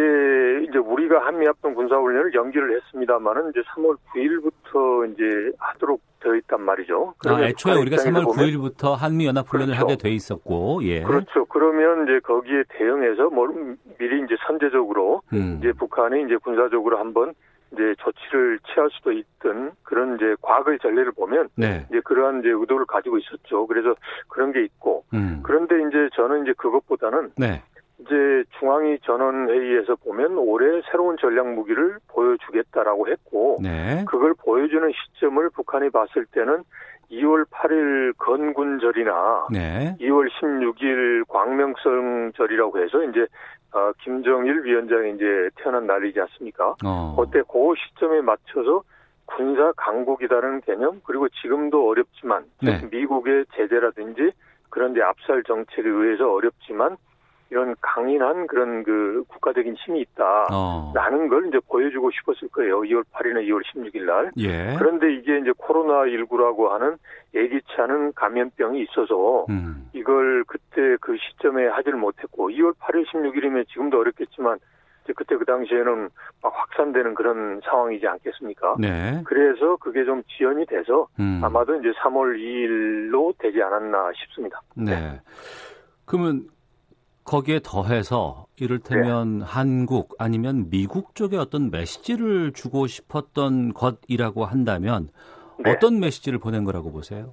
이제 0.69 0.79
우리가 0.79 1.27
한미합동 1.27 1.75
군사훈련을 1.75 2.35
연기를 2.35 2.77
했습니다만은 2.77 3.51
이제 3.51 3.61
3월 3.75 3.97
9일부터 4.15 5.13
이제 5.13 5.53
하도록 5.59 6.01
되어 6.21 6.35
있단 6.37 6.63
말이죠. 6.63 7.15
아, 7.27 7.43
애초에 7.43 7.75
우리가 7.75 7.97
3월 7.97 8.25
9일부터 8.25 8.97
한미연합훈련을 8.97 9.75
그렇죠. 9.75 9.93
하게 9.93 9.97
돼 9.97 10.11
있었고, 10.11 10.81
예. 10.83 11.03
그렇죠. 11.03 11.45
그러면 11.47 12.05
이제 12.05 12.19
거기에 12.21 12.65
대응해서 12.71 13.31
뭐 13.31 13.47
미리 13.99 14.25
이제 14.25 14.35
선제적으로 14.47 15.23
음. 15.33 15.59
이제 15.59 15.73
북한이 15.73 16.25
이제 16.25 16.37
군사적으로 16.37 16.99
한번 16.99 17.35
이제 17.73 17.95
조치를 17.99 18.59
취할 18.67 18.89
수도 18.93 19.13
있던 19.13 19.73
그런 19.83 20.17
이제 20.17 20.35
과거의 20.41 20.79
전례를 20.81 21.13
보면 21.13 21.49
네. 21.55 21.87
이제 21.91 22.01
그러한 22.01 22.41
이제 22.41 22.49
의도를 22.49 22.87
가지고 22.87 23.19
있었죠. 23.19 23.67
그래서 23.67 23.95
그런 24.29 24.53
게 24.53 24.65
있고 24.65 25.05
음. 25.13 25.41
그런데 25.43 25.77
이제 25.87 26.09
저는 26.15 26.43
이제 26.45 26.55
그것보다는 26.57 27.33
네. 27.37 27.63
이제 28.01 28.45
중앙위 28.59 28.99
전원회의에서 29.01 29.97
보면 29.97 30.39
올해 30.39 30.81
새로운 30.91 31.17
전략 31.19 31.53
무기를 31.55 31.99
보여주겠다라고 32.09 33.09
했고 33.09 33.59
네. 33.61 34.05
그걸 34.09 34.35
보여주는 34.35 34.89
시점을 34.93 35.51
북한이 35.51 35.91
봤을 35.91 36.25
때는 36.27 36.63
2월 37.11 37.45
8일 37.51 38.17
건군절이나 38.19 39.49
네. 39.51 39.97
2월 40.01 40.29
16일 40.31 41.27
광명성절이라고 41.29 42.79
해서 42.79 43.03
이제 43.05 43.27
어, 43.73 43.93
김정일 44.03 44.65
위원장이 44.65 45.15
이제 45.15 45.51
태어난 45.57 45.87
날이지 45.87 46.21
않습니까? 46.21 46.75
어. 46.85 47.17
그때 47.19 47.43
그 47.51 47.75
시점에 47.77 48.21
맞춰서 48.21 48.83
군사 49.27 49.73
강국이라는 49.77 50.63
개념 50.63 51.01
그리고 51.05 51.29
지금도 51.29 51.89
어렵지만 51.89 52.45
네. 52.63 52.81
미국의 52.91 53.45
제재라든지 53.55 54.33
그런 54.71 54.95
데 54.95 55.03
압살 55.03 55.43
정책에 55.45 55.89
의해서 55.89 56.33
어렵지만 56.33 56.97
이런 57.51 57.75
강인한 57.81 58.47
그런 58.47 58.83
그 58.83 59.25
국가적인 59.29 59.75
힘이 59.75 60.01
있다라는 60.03 60.53
어. 60.53 61.29
걸 61.29 61.49
이제 61.49 61.59
보여주고 61.67 62.11
싶었을 62.11 62.49
거예요. 62.49 62.81
2월 62.81 63.05
8일이나 63.13 63.47
2월 63.49 63.63
16일 63.65 64.05
날. 64.05 64.31
예. 64.39 64.75
그런데 64.79 65.15
이게 65.15 65.39
이제 65.39 65.53
코로나 65.57 66.05
19라고 66.05 66.69
하는 66.69 66.97
예기치 67.35 67.69
않은 67.79 68.13
감염병이 68.13 68.83
있어서 68.83 69.47
음. 69.49 69.89
이걸 69.93 70.45
그때 70.45 70.97
그 71.01 71.17
시점에 71.17 71.67
하지를 71.69 71.99
못했고 71.99 72.51
2월 72.51 72.75
8일 72.75 73.07
16일이면 73.07 73.67
지금도 73.69 73.99
어렵겠지만 73.99 74.59
그때 75.17 75.37
그 75.37 75.45
당시에는 75.47 76.11
막 76.43 76.53
확산되는 76.55 77.15
그런 77.15 77.63
상황이지 77.65 78.07
않겠습니까? 78.07 78.77
네. 78.79 79.23
그래서 79.25 79.77
그게 79.77 80.05
좀 80.05 80.23
지연이 80.37 80.67
돼서 80.67 81.09
음. 81.19 81.41
아마도 81.43 81.75
이제 81.77 81.89
3월 82.03 82.37
2일로 82.37 83.33
되지 83.39 83.63
않았나 83.63 84.13
싶습니다. 84.15 84.61
네. 84.75 84.95
네. 84.95 85.21
그러면 86.05 86.47
거기에 87.29 87.61
더해서 87.63 88.47
이를테면 88.59 89.41
네. 89.41 89.45
한국 89.47 90.15
아니면 90.19 90.71
미국 90.71 91.15
쪽에 91.15 91.37
어떤 91.37 91.71
메시지를 91.71 92.53
주고 92.55 92.87
싶었던 92.87 93.75
것이라고 93.75 94.47
한다면 94.47 95.09
네. 95.59 95.71
어떤 95.71 96.01
메시지를 96.01 96.39
보낸 96.39 96.65
거라고 96.65 96.91
보세요? 96.91 97.29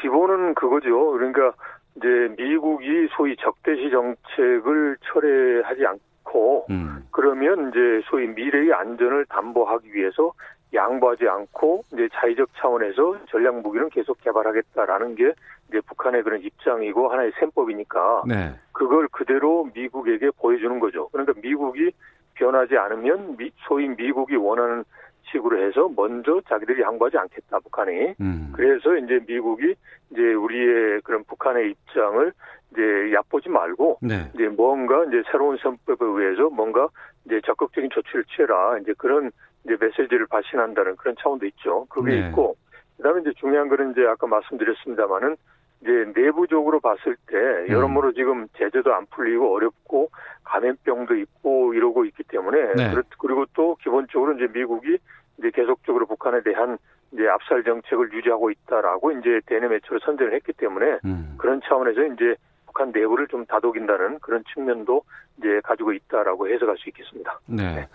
기본은 0.00 0.54
그거죠. 0.54 1.12
그러니까 1.12 1.52
이제 1.96 2.34
미국이 2.36 3.08
소위 3.16 3.36
적대시 3.36 3.90
정책을 3.90 4.96
철회하지 5.02 5.86
않고 5.86 6.66
음. 6.70 7.04
그러면 7.12 7.70
이제 7.70 8.00
소위 8.10 8.26
미래의 8.26 8.72
안전을 8.72 9.26
담보하기 9.26 9.94
위해서 9.94 10.32
양보하지 10.74 11.28
않고 11.28 11.84
이제 11.92 12.08
자의적 12.12 12.48
차원에서 12.56 13.18
전략 13.30 13.60
무기는 13.60 13.88
계속 13.90 14.20
개발하겠다라는 14.20 15.14
게 15.14 15.32
이제 15.68 15.80
북한의 15.82 16.22
그런 16.22 16.40
입장이고 16.42 17.08
하나의 17.08 17.32
셈법이니까 17.38 18.22
네. 18.26 18.54
그걸 18.72 19.08
그대로 19.08 19.68
미국에게 19.74 20.30
보여주는 20.38 20.78
거죠. 20.80 21.08
그러니까 21.08 21.34
미국이 21.40 21.90
변하지 22.34 22.76
않으면 22.76 23.36
미, 23.36 23.50
소위 23.66 23.88
미국이 23.88 24.36
원하는 24.36 24.84
식으로 25.30 25.62
해서 25.62 25.90
먼저 25.94 26.40
자기들이 26.48 26.82
양보하지 26.82 27.18
않겠다 27.18 27.58
북한이. 27.60 28.14
음. 28.20 28.52
그래서 28.54 28.96
이제 28.96 29.20
미국이 29.26 29.74
이제 30.10 30.32
우리의 30.32 31.02
그런 31.02 31.24
북한의 31.24 31.70
입장을 31.70 32.32
이제 32.72 33.12
얕보지 33.12 33.48
말고 33.48 33.98
네. 34.02 34.30
이제 34.34 34.48
뭔가 34.48 35.04
이제 35.04 35.22
새로운 35.30 35.58
선법에 35.58 35.96
의해서 36.00 36.48
뭔가 36.48 36.88
이제 37.26 37.40
적극적인 37.44 37.90
조치를 37.90 38.24
취해라 38.24 38.78
이제 38.78 38.94
그런 38.96 39.30
이제 39.64 39.76
메시지를 39.78 40.26
발신한다는 40.26 40.96
그런 40.96 41.14
차원도 41.20 41.44
있죠. 41.46 41.86
그게 41.90 42.12
네. 42.12 42.28
있고 42.28 42.56
그다음에 42.96 43.20
이제 43.20 43.32
중요한 43.38 43.68
거는 43.68 43.92
이제 43.92 44.06
아까 44.06 44.26
말씀드렸습니다마는 44.26 45.36
이제 45.80 46.12
내부적으로 46.14 46.80
봤을 46.80 47.16
때 47.26 47.36
음. 47.36 47.68
여러모로 47.68 48.12
지금 48.12 48.48
제재도 48.56 48.92
안 48.94 49.06
풀리고 49.06 49.54
어렵고 49.54 50.10
감염병도 50.44 51.16
있고 51.16 51.74
이러고 51.74 52.04
있기 52.06 52.24
때문에 52.24 52.74
네. 52.74 52.94
그리고 53.18 53.44
또 53.54 53.76
기본적으로 53.76 54.34
이제 54.34 54.48
미국이 54.52 54.98
이제 55.38 55.50
계속적으로 55.54 56.06
북한에 56.06 56.42
대한 56.42 56.78
이제 57.12 57.28
압살 57.28 57.62
정책을 57.62 58.12
유지하고 58.12 58.50
있다라고 58.50 59.12
이제 59.12 59.40
대내 59.46 59.68
매체로 59.68 59.98
선전을 60.00 60.34
했기 60.34 60.52
때문에 60.52 60.98
음. 61.04 61.34
그런 61.38 61.60
차원에서 61.64 62.04
이제 62.14 62.34
북한 62.66 62.90
내부를 62.92 63.28
좀 63.28 63.46
다독인다는 63.46 64.18
그런 64.18 64.42
측면도 64.52 65.02
이제 65.38 65.60
가지고 65.64 65.92
있다라고 65.92 66.48
해석할 66.48 66.76
수 66.78 66.88
있겠습니다. 66.90 67.40
네. 67.46 67.74
네. 67.74 67.88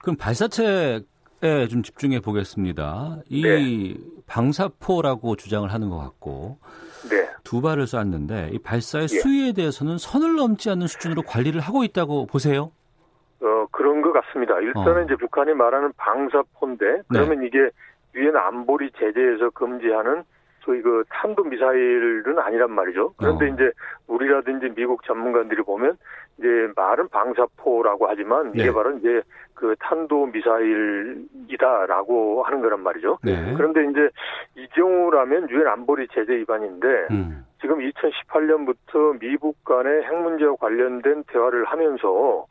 그럼 0.00 0.16
발사체 0.16 1.00
에 1.40 1.68
좀 1.68 1.84
집중해 1.84 2.18
보겠습니다. 2.18 3.18
이 3.28 3.42
네. 3.42 3.94
방사포라고 4.26 5.36
주장을 5.36 5.72
하는 5.72 5.88
것 5.88 5.96
같고 5.98 6.58
네. 6.60 6.87
두 7.48 7.62
발을 7.62 7.86
쐈는데 7.86 8.50
이 8.52 8.58
발사의 8.58 9.04
예. 9.04 9.06
수위에 9.06 9.52
대해서는 9.52 9.96
선을 9.96 10.36
넘지 10.36 10.68
않는 10.68 10.86
수준으로 10.86 11.22
관리를 11.22 11.62
하고 11.62 11.82
있다고 11.82 12.26
보세요. 12.26 12.72
어 13.40 13.66
그런 13.70 14.02
것 14.02 14.12
같습니다. 14.12 14.60
일단은 14.60 15.02
어. 15.02 15.04
이제 15.04 15.16
북한이 15.16 15.54
말하는 15.54 15.90
방사포인데 15.96 17.02
그러면 17.08 17.40
네. 17.40 17.46
이게 17.46 17.70
유엔 18.16 18.36
안보리 18.36 18.90
제재에서 18.98 19.48
금지하는 19.54 20.24
소위 20.68 20.82
그 20.82 21.02
탄도 21.08 21.44
미사일은 21.44 22.38
아니란 22.38 22.70
말이죠. 22.70 23.14
그런데 23.16 23.46
어. 23.46 23.48
이제 23.48 23.72
우리라든지 24.06 24.68
미국 24.74 25.02
전문가들이 25.04 25.62
보면 25.62 25.96
이제 26.36 26.70
말은 26.76 27.08
방사포라고 27.08 28.06
하지만 28.06 28.50
이게 28.54 28.66
네. 28.66 28.72
바로 28.72 28.90
이제 28.98 29.22
그 29.54 29.74
탄도 29.80 30.26
미사일이다라고 30.26 31.22
하는 32.42 32.60
거란 32.60 32.80
말이죠. 32.80 33.16
네. 33.24 33.54
그런데 33.56 33.86
이제 33.90 34.10
이 34.56 34.68
경우라면 34.74 35.48
유엔 35.48 35.66
안보리 35.68 36.08
제재 36.12 36.34
위반인데 36.34 37.06
음. 37.12 37.46
지금 37.62 37.78
2018년부터 37.78 39.18
미국 39.18 39.64
간의 39.64 40.02
핵 40.02 40.14
문제와 40.20 40.56
관련된 40.56 41.24
대화를 41.28 41.64
하면서 41.64 42.44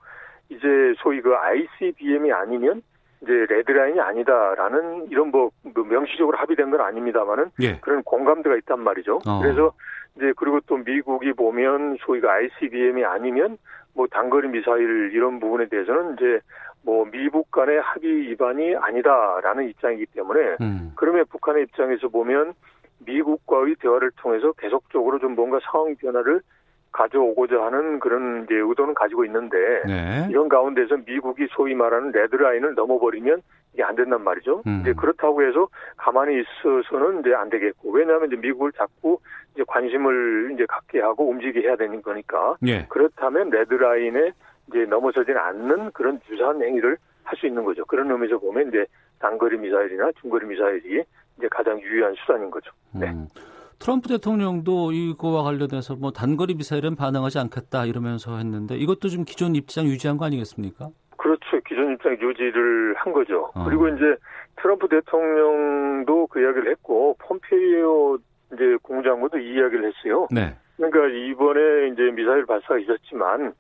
이제 0.49 0.67
소위 0.97 1.21
그 1.21 1.35
ICBM이 1.35 2.31
아니면 2.31 2.81
이제 3.21 3.33
레드라인이 3.49 3.99
아니다라는 3.99 5.07
이런 5.09 5.31
뭐, 5.31 5.49
뭐 5.63 5.83
명시적으로 5.83 6.37
합의된 6.37 6.69
건 6.69 6.81
아닙니다만은 6.81 7.51
예. 7.61 7.79
그런 7.79 8.03
공감대가 8.03 8.55
있단 8.57 8.79
말이죠. 8.79 9.19
어. 9.27 9.41
그래서 9.41 9.73
이제 10.15 10.33
그리고 10.35 10.59
또 10.67 10.77
미국이 10.77 11.33
보면 11.33 11.97
소위가 12.01 12.31
ICBM이 12.31 13.03
아니면 13.05 13.57
뭐 13.93 14.07
단거리 14.07 14.47
미사일 14.49 15.11
이런 15.13 15.39
부분에 15.39 15.67
대해서는 15.67 16.13
이제 16.13 16.39
뭐 16.83 17.05
미국 17.05 17.51
간의 17.51 17.81
합의 17.81 18.29
위반이 18.29 18.75
아니다라는 18.75 19.69
입장이기 19.69 20.05
때문에 20.07 20.57
음. 20.61 20.91
그러면 20.95 21.25
북한의 21.29 21.63
입장에서 21.63 22.07
보면 22.07 22.53
미국과의 22.99 23.75
대화를 23.81 24.11
통해서 24.17 24.51
계속적으로 24.53 25.19
좀 25.19 25.35
뭔가 25.35 25.59
상황 25.63 25.95
변화를 25.95 26.41
가져오고자 26.97 27.63
하는 27.63 27.99
그런 27.99 28.43
이제 28.43 28.55
의도는 28.55 28.95
가지고 28.95 29.23
있는데 29.25 29.57
네. 29.85 30.27
이런 30.29 30.49
가운데서 30.49 30.97
미국이 31.05 31.47
소위 31.51 31.75
말하는 31.75 32.11
레드라인을 32.11 32.73
넘어버리면 32.73 33.41
이게 33.73 33.83
안 33.83 33.95
된단 33.95 34.23
말이죠. 34.23 34.63
음. 34.65 34.79
이제 34.81 34.93
그렇다고 34.93 35.43
해서 35.43 35.67
가만히 35.95 36.41
있어서는 36.41 37.19
이제 37.19 37.35
안 37.35 37.49
되겠고 37.49 37.91
왜냐하면 37.91 38.27
이제 38.27 38.35
미국을 38.35 38.71
자꾸 38.71 39.19
이제 39.53 39.63
관심을 39.67 40.51
이제 40.53 40.65
갖게 40.67 40.99
하고 40.99 41.29
움직이게 41.29 41.67
해야 41.67 41.75
되는 41.75 42.01
거니까 42.01 42.55
네. 42.61 42.87
그렇다면 42.89 43.51
레드라인에 43.51 44.31
이제 44.69 44.85
넘어서지는 44.85 45.39
않는 45.39 45.91
그런 45.91 46.19
유사한 46.31 46.61
행위를 46.63 46.97
할 47.23 47.37
수 47.37 47.45
있는 47.45 47.65
거죠. 47.65 47.85
그런 47.85 48.09
의미에서 48.09 48.37
보면 48.39 48.69
이제 48.69 48.85
단거리 49.19 49.57
미사일이나 49.57 50.11
중거리 50.21 50.47
미사일이 50.47 51.03
이제 51.37 51.47
가장 51.51 51.79
유효한 51.81 52.15
수단인 52.15 52.49
거죠. 52.49 52.71
네. 52.93 53.07
음. 53.11 53.27
트럼프 53.79 54.09
대통령도 54.09 54.91
이거와 54.91 55.43
관련해서 55.43 55.95
뭐 55.95 56.11
단거리 56.11 56.55
미사일은 56.55 56.95
반응하지 56.95 57.39
않겠다 57.39 57.85
이러면서 57.85 58.37
했는데 58.37 58.75
이것도 58.75 59.09
좀 59.09 59.23
기존 59.23 59.55
입장 59.55 59.85
유지한 59.85 60.17
거 60.17 60.25
아니겠습니까? 60.25 60.89
그렇죠. 61.17 61.59
기존 61.67 61.93
입장 61.93 62.13
유지를 62.13 62.95
한 62.97 63.13
거죠. 63.13 63.51
어. 63.53 63.63
그리고 63.65 63.87
이제 63.89 64.15
트럼프 64.61 64.87
대통령도 64.87 66.27
그 66.27 66.41
이야기를 66.41 66.71
했고 66.71 67.15
폼페이오 67.19 68.17
이제 68.53 68.77
공장장도 68.81 69.37
이 69.37 69.53
이야기를 69.53 69.91
했어요. 69.91 70.27
네. 70.31 70.55
그러니까 70.77 71.07
이번에 71.07 71.87
이제 71.87 72.11
미사일 72.11 72.45
발사가 72.45 72.79
있었지만 72.79 73.53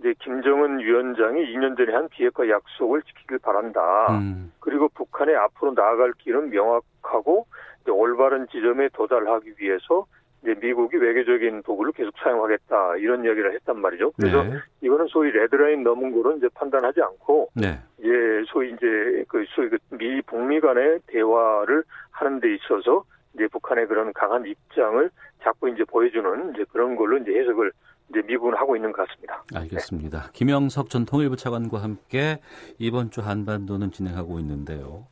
이제 0.00 0.14
김정은 0.20 0.80
위원장이 0.80 1.40
2년 1.54 1.76
전에 1.76 1.92
한 1.92 2.08
비핵화 2.08 2.48
약속을 2.48 3.02
지키길 3.02 3.38
바란다. 3.38 3.80
음. 4.10 4.52
그리고 4.60 4.88
북한의 4.88 5.36
앞으로 5.36 5.72
나아갈 5.74 6.12
길은 6.18 6.50
명확하고 6.50 7.46
올바른 7.90 8.46
지점에 8.48 8.88
도달하기 8.92 9.54
위해서 9.58 10.06
이제 10.42 10.54
미국이 10.60 10.96
외교적인 10.98 11.62
도구를 11.62 11.92
계속 11.92 12.12
사용하겠다 12.18 12.96
이런 12.96 13.24
이야기를 13.24 13.54
했단 13.54 13.80
말이죠. 13.80 14.12
그래서 14.12 14.42
네. 14.44 14.58
이거는 14.82 15.06
소위 15.06 15.30
레드라인 15.30 15.82
넘은 15.82 16.12
거로 16.12 16.36
이제 16.36 16.48
판단하지 16.54 17.00
않고 17.00 17.50
네. 17.54 17.78
예 18.02 18.42
소위 18.48 18.72
이제 18.72 19.24
그 19.28 19.44
소위 19.54 19.70
그 19.70 19.78
미 19.96 20.20
북미 20.22 20.60
간의 20.60 21.00
대화를 21.06 21.84
하는 22.10 22.40
데 22.40 22.54
있어서 22.54 23.04
이제 23.34 23.46
북한의 23.48 23.86
그런 23.86 24.12
강한 24.12 24.44
입장을 24.46 25.10
자꾸 25.42 25.68
이제 25.68 25.84
보여주는 25.84 26.52
이제 26.54 26.64
그런 26.70 26.96
걸로 26.96 27.18
이제 27.18 27.32
해석을 27.32 27.72
이제 28.10 28.22
미국은 28.26 28.54
하고 28.54 28.76
있는 28.76 28.92
것 28.92 29.06
같습니다. 29.06 29.42
알겠습니다. 29.54 30.22
네. 30.24 30.28
김영석 30.32 30.90
전 30.90 31.04
통일부 31.04 31.36
차관과 31.36 31.82
함께 31.82 32.40
이번 32.78 33.10
주 33.10 33.20
한반도는 33.22 33.90
진행하고 33.90 34.38
있는데요. 34.40 35.06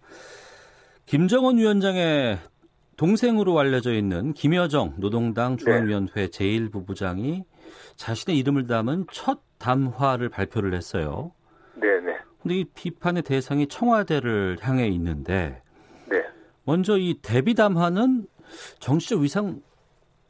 김정은 1.06 1.58
위원장의 1.58 2.38
동생으로 2.96 3.58
알려져 3.58 3.92
있는 3.92 4.32
김여정 4.32 4.94
노동당 4.98 5.56
중앙위원회 5.56 6.28
제1부부장이 6.28 7.44
자신의 7.96 8.38
이름을 8.38 8.66
담은 8.66 9.06
첫 9.10 9.40
담화를 9.58 10.28
발표를 10.28 10.74
했어요. 10.74 11.32
네네. 11.74 12.18
근데 12.42 12.54
이 12.56 12.64
비판의 12.64 13.22
대상이 13.22 13.66
청와대를 13.66 14.58
향해 14.60 14.86
있는데 14.88 15.62
네. 16.08 16.22
먼저 16.64 16.98
이 16.98 17.14
대비 17.22 17.54
담화는 17.54 18.26
정치적 18.80 19.20
위상 19.20 19.62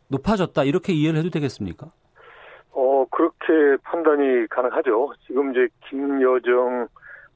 높아졌다 0.08 0.62
이렇게 0.64 0.92
이해를 0.92 1.18
해도 1.18 1.30
되겠습니까? 1.30 1.90
어 2.72 3.06
그렇게 3.10 3.82
판단이 3.82 4.46
가능하죠. 4.48 5.12
지금 5.26 5.50
이제 5.50 5.68
김여정 5.88 6.88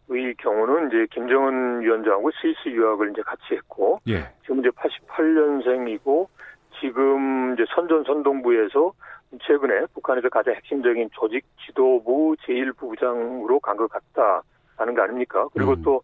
의 0.09 0.35
경우는 0.37 0.89
이제 0.89 1.07
김정은 1.11 1.81
위원장하고 1.81 2.31
스위스 2.41 2.69
유학을 2.69 3.11
이제 3.11 3.23
같이 3.23 3.43
했고 3.55 4.01
예. 4.07 4.29
지금 4.43 4.61
이제 4.61 4.71
88년생이고 4.71 6.29
지금 6.81 7.55
이제 7.55 7.65
선전선동부에서 7.75 8.93
최근에 9.43 9.87
북한에서 9.95 10.29
가장 10.29 10.55
핵심적인 10.55 11.11
조직 11.13 11.45
지도부 11.67 12.37
제1부부장으로 12.47 13.61
간 13.61 13.77
것 13.77 13.91
같다라는 13.91 14.95
거 14.95 15.03
아닙니까? 15.03 15.49
그리고 15.53 15.73
음. 15.73 15.83
또 15.83 16.03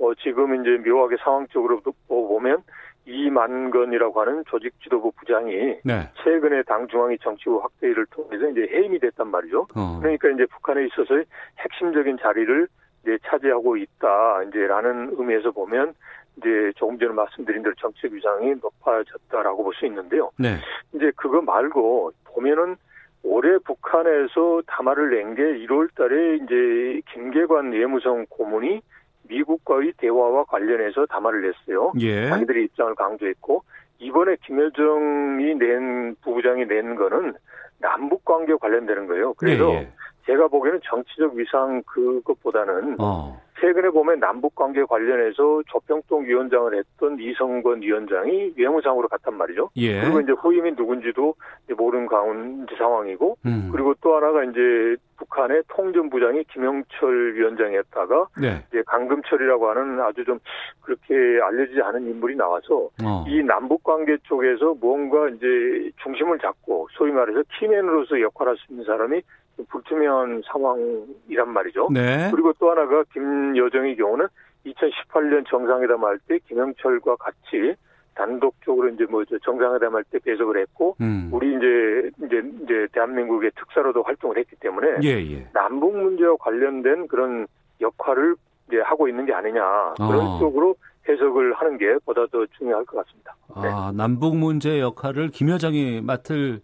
어, 0.00 0.12
지금 0.16 0.60
이제 0.60 0.76
묘하게 0.88 1.16
상황적으로 1.22 1.80
보면 2.08 2.62
이만건이라고 3.06 4.20
하는 4.20 4.44
조직 4.48 4.72
지도부 4.82 5.12
부장이 5.12 5.52
네. 5.84 6.10
최근에 6.24 6.62
당 6.64 6.88
중앙위 6.88 7.18
정치부 7.18 7.62
확대를 7.62 8.06
통해서 8.06 8.48
이제 8.48 8.66
해임이 8.72 8.98
됐단 8.98 9.28
말이죠. 9.30 9.68
어. 9.76 9.98
그러니까 10.00 10.28
이제 10.30 10.46
북한에 10.46 10.86
있어서의 10.86 11.24
핵심적인 11.60 12.18
자리를 12.20 12.66
이제 13.04 13.18
차지하고 13.26 13.76
있다 13.76 14.42
이제라는 14.48 15.14
의미에서 15.18 15.50
보면 15.50 15.94
이제 16.38 16.72
조금 16.76 16.98
전에 16.98 17.12
말씀드린 17.12 17.62
대로 17.62 17.74
정책 17.76 18.12
위상이 18.12 18.54
높아졌다라고 18.60 19.62
볼 19.62 19.74
수 19.74 19.86
있는데요. 19.86 20.30
네. 20.38 20.56
이제 20.94 21.12
그거 21.16 21.40
말고 21.42 22.12
보면은 22.24 22.76
올해 23.22 23.56
북한에서 23.58 24.62
담화를 24.66 25.10
낸 25.10 25.34
게 25.34 25.42
1월 25.66 25.94
달에 25.94 26.36
이제 26.36 27.00
김계관 27.12 27.72
외무성 27.72 28.26
고문이 28.28 28.80
미국과의 29.28 29.92
대화와 29.96 30.44
관련해서 30.44 31.06
담화를 31.06 31.42
냈어요. 31.42 31.92
예. 32.00 32.28
자기들의 32.28 32.64
입장을 32.64 32.94
강조했고 32.94 33.62
이번에 33.98 34.36
김여정이 34.44 35.54
낸 35.54 36.14
부부장이 36.22 36.66
낸 36.66 36.94
거는 36.96 37.34
남북 37.80 38.24
관계 38.24 38.54
관련되는 38.54 39.06
거예요. 39.06 39.34
그래서 39.34 39.70
예, 39.70 39.74
예. 39.76 39.90
제가 40.26 40.48
보기에는 40.48 40.80
정치적 40.84 41.34
위상 41.34 41.82
그것보다는 41.86 42.96
어. 42.98 43.40
최근에 43.60 43.90
보면 43.90 44.20
남북 44.20 44.54
관계 44.54 44.84
관련해서 44.84 45.62
조평동 45.68 46.24
위원장을 46.24 46.76
했던 46.76 47.18
이성건 47.18 47.82
위원장이 47.82 48.54
외무상으로 48.56 49.08
갔단 49.08 49.34
말이죠. 49.36 49.70
예. 49.76 50.00
그리고 50.00 50.20
이제 50.20 50.32
후임이 50.32 50.72
누군지도 50.72 51.34
모르는 51.76 52.06
가운데 52.06 52.74
상황이고, 52.76 53.38
음. 53.46 53.70
그리고 53.72 53.94
또 54.00 54.16
하나가 54.16 54.42
이제 54.44 54.96
북한의 55.16 55.62
통전부장이 55.68 56.44
김영철 56.52 57.34
위원장이었다가 57.36 58.26
네. 58.40 58.64
이제 58.68 58.82
강금철이라고 58.86 59.70
하는 59.70 60.00
아주 60.00 60.24
좀 60.24 60.38
그렇게 60.80 61.14
알려지지 61.40 61.80
않은 61.80 62.06
인물이 62.10 62.34
나와서 62.36 62.90
어. 63.04 63.24
이 63.28 63.42
남북 63.42 63.84
관계 63.84 64.16
쪽에서 64.24 64.74
무언가 64.80 65.28
이제 65.28 65.90
중심을 66.02 66.40
잡고 66.40 66.88
소위 66.92 67.12
말해서 67.12 67.42
키맨으로서 67.58 68.20
역할할 68.20 68.56
수 68.56 68.72
있는 68.72 68.84
사람이 68.84 69.22
불투명한 69.68 70.42
상황이란 70.50 71.48
말이죠. 71.48 71.88
네. 71.92 72.30
그리고 72.30 72.52
또 72.58 72.70
하나가 72.70 73.04
김여정의 73.12 73.96
경우는 73.96 74.26
2018년 74.66 75.44
정상회담 75.48 76.02
할 76.04 76.18
때 76.26 76.38
김영철과 76.48 77.16
같이 77.16 77.74
단독적으로 78.14 78.88
이제 78.88 79.04
뭐 79.10 79.24
정상회담 79.44 79.94
할 79.94 80.04
때 80.04 80.18
배석을 80.18 80.60
했고 80.60 80.96
음. 81.00 81.28
우리 81.32 81.54
이제 81.56 82.10
이제 82.24 82.42
이제 82.62 82.86
대한민국의 82.92 83.50
특사로도 83.56 84.02
활동을 84.02 84.38
했기 84.38 84.56
때문에 84.56 84.98
예, 85.02 85.08
예. 85.08 85.48
남북 85.52 85.96
문제와 85.96 86.36
관련된 86.38 87.08
그런 87.08 87.46
역할을 87.80 88.36
이제 88.68 88.80
하고 88.80 89.08
있는 89.08 89.26
게 89.26 89.32
아니냐 89.34 89.94
그런 89.96 90.20
어. 90.26 90.38
쪽으로 90.38 90.76
해석을 91.08 91.52
하는 91.54 91.76
게 91.76 91.98
보다 92.06 92.24
더 92.32 92.46
중요할 92.56 92.84
것 92.86 93.04
같습니다. 93.04 93.36
네. 93.62 93.68
아, 93.68 93.92
남북 93.94 94.36
문제 94.36 94.80
역할을 94.80 95.28
김 95.28 95.50
여정이 95.50 96.00
맡을 96.00 96.62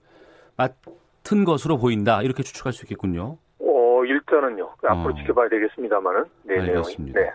맡 0.56 0.76
같은 1.20 1.44
것으로 1.44 1.78
보인다 1.78 2.22
이렇게 2.22 2.42
추측할 2.42 2.72
수 2.72 2.84
있겠군요. 2.84 3.38
어 3.60 4.04
일단은요. 4.04 4.74
그 4.78 4.86
앞으로 4.88 5.14
어. 5.14 5.16
지켜봐야 5.16 5.48
되겠습니다만은. 5.48 6.24
네, 6.44 6.60
알겠습니다. 6.60 7.20
네. 7.20 7.30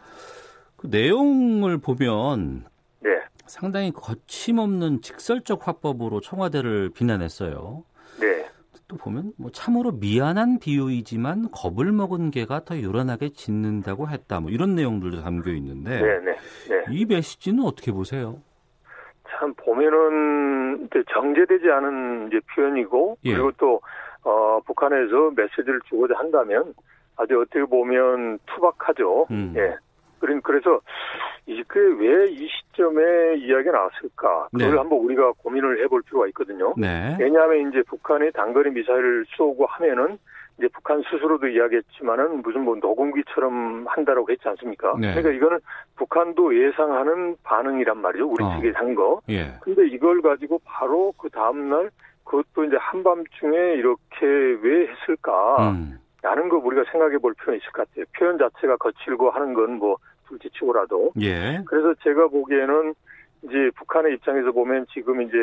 그 0.76 0.88
내용을 0.88 1.78
보면 1.78 2.66
네. 3.00 3.10
상당히 3.46 3.92
거침없는 3.92 5.02
직설적 5.02 5.68
화법으로 5.68 6.20
청와대를 6.22 6.92
비난했어요. 6.92 7.84
네. 8.20 8.46
또 8.88 8.98
보면 8.98 9.34
뭐 9.38 9.52
참으로 9.52 9.92
미안한 9.92 10.60
비유이지만 10.60 11.50
겁을 11.52 11.92
먹은 11.92 12.32
개가 12.32 12.66
더 12.66 12.80
요란하게 12.80 13.30
짖는다고 13.30 14.10
했다. 14.10 14.40
뭐 14.40 14.52
이런 14.52 14.76
내용들도 14.76 15.22
담겨 15.22 15.52
있는데 15.52 16.02
네, 16.02 16.20
네, 16.20 16.38
네. 16.70 16.84
이 16.92 17.06
메시지는 17.06 17.64
어떻게 17.64 17.92
보세요? 17.92 18.42
참 19.46 19.54
보면은 19.58 20.88
이제 20.88 21.04
정제되지 21.14 21.70
않은 21.70 22.28
이제 22.28 22.40
표현이고 22.56 23.18
예. 23.26 23.34
그리고 23.34 23.52
또 23.58 23.82
어, 24.24 24.60
북한에서 24.66 25.32
메시지를 25.36 25.82
주고자 25.88 26.16
한다면 26.18 26.74
아주 27.18 27.40
어떻게 27.40 27.64
보면 27.64 28.40
투박하죠. 28.48 29.28
음. 29.30 29.54
예. 29.56 29.76
그래서 30.42 30.80
이게 31.46 31.64
왜 32.00 32.26
이 32.30 32.48
시점에 32.48 33.36
이야기가 33.36 33.72
나왔을까? 33.72 34.48
그걸 34.52 34.72
네. 34.72 34.78
한번 34.78 34.98
우리가 35.00 35.34
고민을 35.34 35.84
해볼 35.84 36.02
필요가 36.04 36.26
있거든요. 36.28 36.74
네. 36.78 37.16
왜냐하면 37.20 37.70
이제 37.70 37.84
북한이 37.84 38.32
단거리 38.32 38.72
미사일을 38.72 39.26
쏘고 39.38 39.68
하면은 39.68 40.18
이제 40.58 40.68
북한 40.74 41.02
스스로도 41.10 41.48
이야기했지만은 41.48 42.42
무슨 42.42 42.62
뭐 42.62 42.76
녹음기처럼 42.76 43.86
한다라고 43.88 44.32
했지 44.32 44.48
않습니까? 44.48 44.96
네. 45.00 45.14
그러니까 45.14 45.32
이거는 45.32 45.60
북한도 45.96 46.58
예상하는 46.58 47.36
반응이란 47.44 47.98
말이죠. 47.98 48.28
우리 48.28 48.44
어. 48.44 48.56
측에 48.56 48.72
한 48.76 48.96
거. 48.96 49.22
예. 49.30 49.54
근데 49.62 49.88
이걸 49.88 50.22
가지고 50.22 50.60
바로 50.64 51.14
그 51.18 51.30
다음날 51.30 51.92
그것도 52.24 52.66
이제 52.66 52.78
한밤중에 52.78 53.58
이렇게 53.76 54.26
왜 54.62 54.88
했을까? 54.88 55.72
음. 55.72 56.00
라는 56.22 56.50
거 56.50 56.58
우리가 56.58 56.86
생각해 56.92 57.18
볼 57.20 57.34
필요가 57.36 57.54
있을 57.56 57.72
것 57.72 57.88
같아요. 57.88 58.06
표현 58.18 58.38
자체가 58.38 58.78
거칠고 58.78 59.30
하는 59.30 59.54
건 59.54 59.78
뭐 59.78 59.98
둘째 60.28 60.50
치고라도. 60.50 61.12
예. 61.22 61.62
그래서 61.68 61.94
제가 62.04 62.28
보기에는 62.28 62.94
이제 63.44 63.70
북한의 63.76 64.14
입장에서 64.16 64.52
보면 64.52 64.86
지금 64.92 65.22
이제 65.22 65.38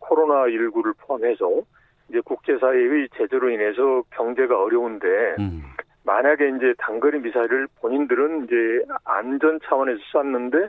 코로나19를 0.00 0.94
포함해서 0.98 1.62
이제 2.10 2.20
국제사회의 2.24 3.08
제재로 3.16 3.50
인해서 3.50 4.02
경제가 4.10 4.60
어려운데 4.60 5.06
음. 5.38 5.62
만약에 6.04 6.48
이제 6.48 6.74
단거리 6.78 7.20
미사일을 7.20 7.68
본인들은 7.80 8.44
이제 8.44 8.84
안전 9.04 9.60
차원에서 9.64 10.00
쐈는데 10.12 10.68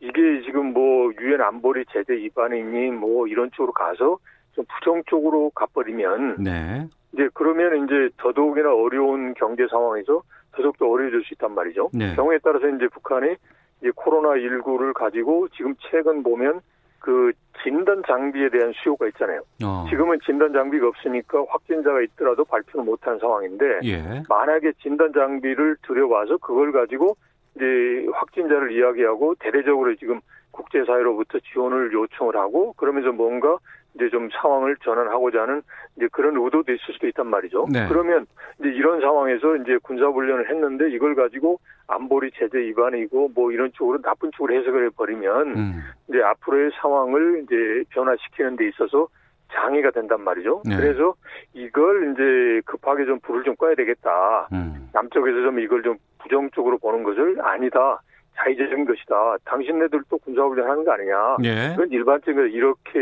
이게 0.00 0.42
지금 0.44 0.72
뭐 0.72 1.10
유엔 1.20 1.40
안보리 1.40 1.84
제재 1.92 2.12
위반이니 2.12 2.90
뭐 2.90 3.26
이런 3.26 3.50
쪽으로 3.52 3.72
가서 3.72 4.18
좀 4.52 4.64
부정 4.66 5.02
쪽으로 5.06 5.50
가버리면 5.54 6.42
네. 6.42 6.86
이제 7.12 7.28
그러면 7.32 7.84
이제 7.84 8.10
더더욱이나 8.18 8.74
어려운 8.74 9.32
경제 9.34 9.66
상황에서 9.68 10.22
더더욱더 10.52 10.90
어려워질 10.90 11.22
수 11.24 11.34
있단 11.34 11.54
말이죠. 11.54 11.90
네. 11.94 12.14
경우에 12.14 12.38
따라서 12.42 12.68
이제 12.68 12.86
북한이 12.88 13.36
이제 13.80 13.90
코로나 13.94 14.30
19를 14.30 14.92
가지고 14.92 15.48
지금 15.56 15.74
최근 15.90 16.22
보면 16.22 16.60
그 17.02 17.32
진단 17.62 18.02
장비에 18.06 18.48
대한 18.48 18.72
수요가 18.74 19.06
있잖아요. 19.08 19.42
어. 19.64 19.84
지금은 19.90 20.18
진단 20.24 20.52
장비가 20.52 20.86
없으니까 20.88 21.44
확진자가 21.48 22.00
있더라도 22.02 22.44
발표를 22.44 22.84
못하는 22.84 23.18
상황인데 23.18 23.80
예. 23.84 24.22
만약에 24.28 24.72
진단 24.80 25.12
장비를 25.12 25.76
들여와서 25.82 26.38
그걸 26.38 26.72
가지고 26.72 27.16
이제 27.56 28.06
확진자를 28.12 28.72
이야기하고 28.72 29.34
대대적으로 29.40 29.94
지금 29.96 30.20
국제사회로부터 30.52 31.38
지원을 31.52 31.92
요청을 31.92 32.36
하고 32.36 32.72
그러면서 32.74 33.12
뭔가 33.12 33.58
이제 33.94 34.08
좀 34.08 34.28
상황을 34.30 34.76
전환하고자 34.82 35.42
하는 35.42 35.62
이제 35.96 36.08
그런 36.12 36.36
의도도 36.36 36.72
있을 36.72 36.94
수도 36.94 37.06
있단 37.08 37.26
말이죠. 37.26 37.66
네. 37.70 37.86
그러면 37.88 38.26
이제 38.58 38.68
이런 38.70 39.00
상황에서 39.00 39.56
이제 39.56 39.78
군사훈련을 39.82 40.48
했는데 40.48 40.90
이걸 40.90 41.14
가지고 41.14 41.60
안보리 41.88 42.30
제재 42.32 42.58
위반이고 42.58 43.32
뭐 43.34 43.52
이런 43.52 43.70
쪽으로 43.72 44.00
나쁜 44.00 44.30
쪽으로 44.32 44.54
해석을 44.54 44.86
해버리면 44.86 45.56
음. 45.56 45.80
이제 46.08 46.22
앞으로의 46.22 46.70
상황을 46.80 47.44
이제 47.44 47.84
변화시키는 47.90 48.56
데 48.56 48.68
있어서 48.68 49.08
장애가 49.52 49.90
된단 49.90 50.22
말이죠. 50.22 50.62
네. 50.64 50.76
그래서 50.76 51.14
이걸 51.52 52.12
이제 52.12 52.62
급하게 52.64 53.04
좀 53.04 53.20
불을 53.20 53.42
좀 53.44 53.54
꺼야 53.56 53.74
되겠다. 53.74 54.48
음. 54.52 54.88
남쪽에서 54.94 55.42
좀 55.42 55.60
이걸 55.60 55.82
좀 55.82 55.96
부정적으로 56.20 56.78
보는 56.78 57.02
것을 57.02 57.36
아니다. 57.42 58.00
자의적인 58.36 58.84
것이다. 58.84 59.36
당신네들도 59.44 60.18
군사훈련 60.18 60.68
하는 60.68 60.84
거 60.84 60.92
아니냐. 60.92 61.36
예. 61.44 61.68
그건 61.70 61.90
일반적으로 61.90 62.46
이렇게 62.46 62.98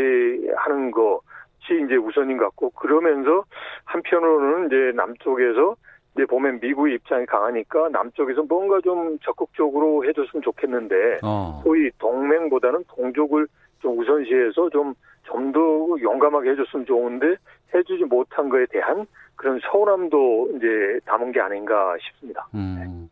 하는 0.55 0.91
것이 0.91 1.83
이제 1.85 1.95
우선인 1.95 2.37
것 2.37 2.45
같고 2.45 2.71
그러면서 2.71 3.43
한편으로는 3.85 4.67
이제 4.67 4.91
남쪽에서 4.95 5.75
이제 6.15 6.25
보면 6.25 6.59
미국의 6.61 6.95
입장이 6.95 7.25
강하니까 7.25 7.89
남쪽에서 7.89 8.43
뭔가 8.43 8.81
좀 8.81 9.17
적극적으로 9.19 10.05
해줬으면 10.05 10.43
좋겠는데 10.43 11.19
어. 11.23 11.61
소위 11.63 11.89
동맹보다는 11.99 12.83
동족을 12.89 13.47
좀 13.79 13.97
우선시해서 13.97 14.69
좀 14.69 14.93
좀 15.23 15.51
더 15.51 15.59
용감하게 16.01 16.51
해줬으면 16.51 16.85
좋은데 16.85 17.35
해주지 17.73 18.05
못한 18.05 18.49
거에 18.49 18.65
대한 18.69 19.05
그런 19.35 19.59
서운함도 19.59 20.51
이제 20.55 20.99
담은 21.05 21.31
게 21.31 21.39
아닌가 21.39 21.95
싶습니다. 21.99 22.47
음. 22.53 23.09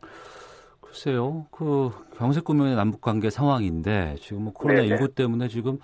글쎄요. 0.89 1.45
그 1.51 1.91
경색 2.17 2.43
구면의 2.43 2.75
남북 2.75 3.01
관계 3.01 3.29
상황인데 3.29 4.15
지금 4.19 4.43
뭐 4.43 4.53
코로나 4.53 4.85
19 4.85 5.09
때문에 5.09 5.47
지금 5.47 5.79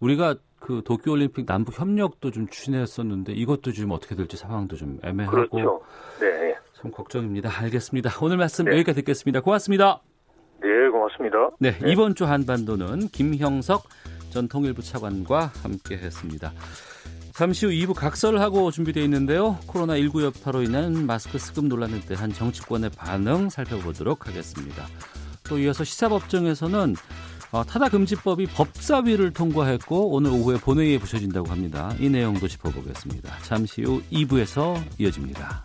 우리가 0.00 0.36
그 0.58 0.82
도쿄 0.84 1.12
올림픽 1.12 1.46
남북 1.46 1.78
협력도 1.78 2.30
좀 2.30 2.48
추진했었는데 2.48 3.32
이것도 3.32 3.72
지금 3.72 3.92
어떻게 3.92 4.14
될지 4.14 4.36
상황도 4.36 4.76
좀 4.76 4.98
애매하고 5.04 5.48
그렇죠. 5.48 5.82
네. 6.20 6.54
참 6.80 6.90
걱정입니다. 6.90 7.50
알겠습니다. 7.62 8.10
오늘 8.20 8.36
말씀 8.36 8.64
네. 8.64 8.72
여기까지 8.72 9.00
듣겠습니다. 9.00 9.40
고맙습니다. 9.40 10.00
네, 10.60 10.88
고맙습니다. 10.90 11.50
네, 11.60 11.72
네. 11.78 11.92
이번 11.92 12.14
주 12.14 12.24
한반도는 12.24 13.08
김형석 13.08 13.84
전 14.30 14.48
통일부 14.48 14.82
차관과 14.82 15.52
함께 15.62 15.96
했습니다. 15.96 16.52
잠시 17.36 17.66
후 17.66 17.72
2부 17.72 17.92
각설하고 17.92 18.70
준비되어 18.70 19.04
있는데요. 19.04 19.58
코로나19 19.66 20.22
여파로 20.22 20.62
인한 20.62 21.04
마스크 21.04 21.36
수급 21.36 21.66
논란에 21.66 22.00
대한 22.00 22.32
정치권의 22.32 22.90
반응 22.96 23.50
살펴보도록 23.50 24.26
하겠습니다. 24.26 24.86
또 25.44 25.58
이어서 25.58 25.84
시사법정에서는 25.84 26.96
어, 27.52 27.62
타다금지법이 27.62 28.46
법사위를 28.46 29.34
통과했고 29.34 30.14
오늘 30.14 30.30
오후에 30.30 30.56
본회의에 30.56 30.98
붙여진다고 30.98 31.50
합니다. 31.50 31.94
이 32.00 32.08
내용도 32.08 32.48
짚어보겠습니다. 32.48 33.38
잠시 33.42 33.82
후 33.82 34.00
2부에서 34.10 34.82
이어집니다. 34.98 35.62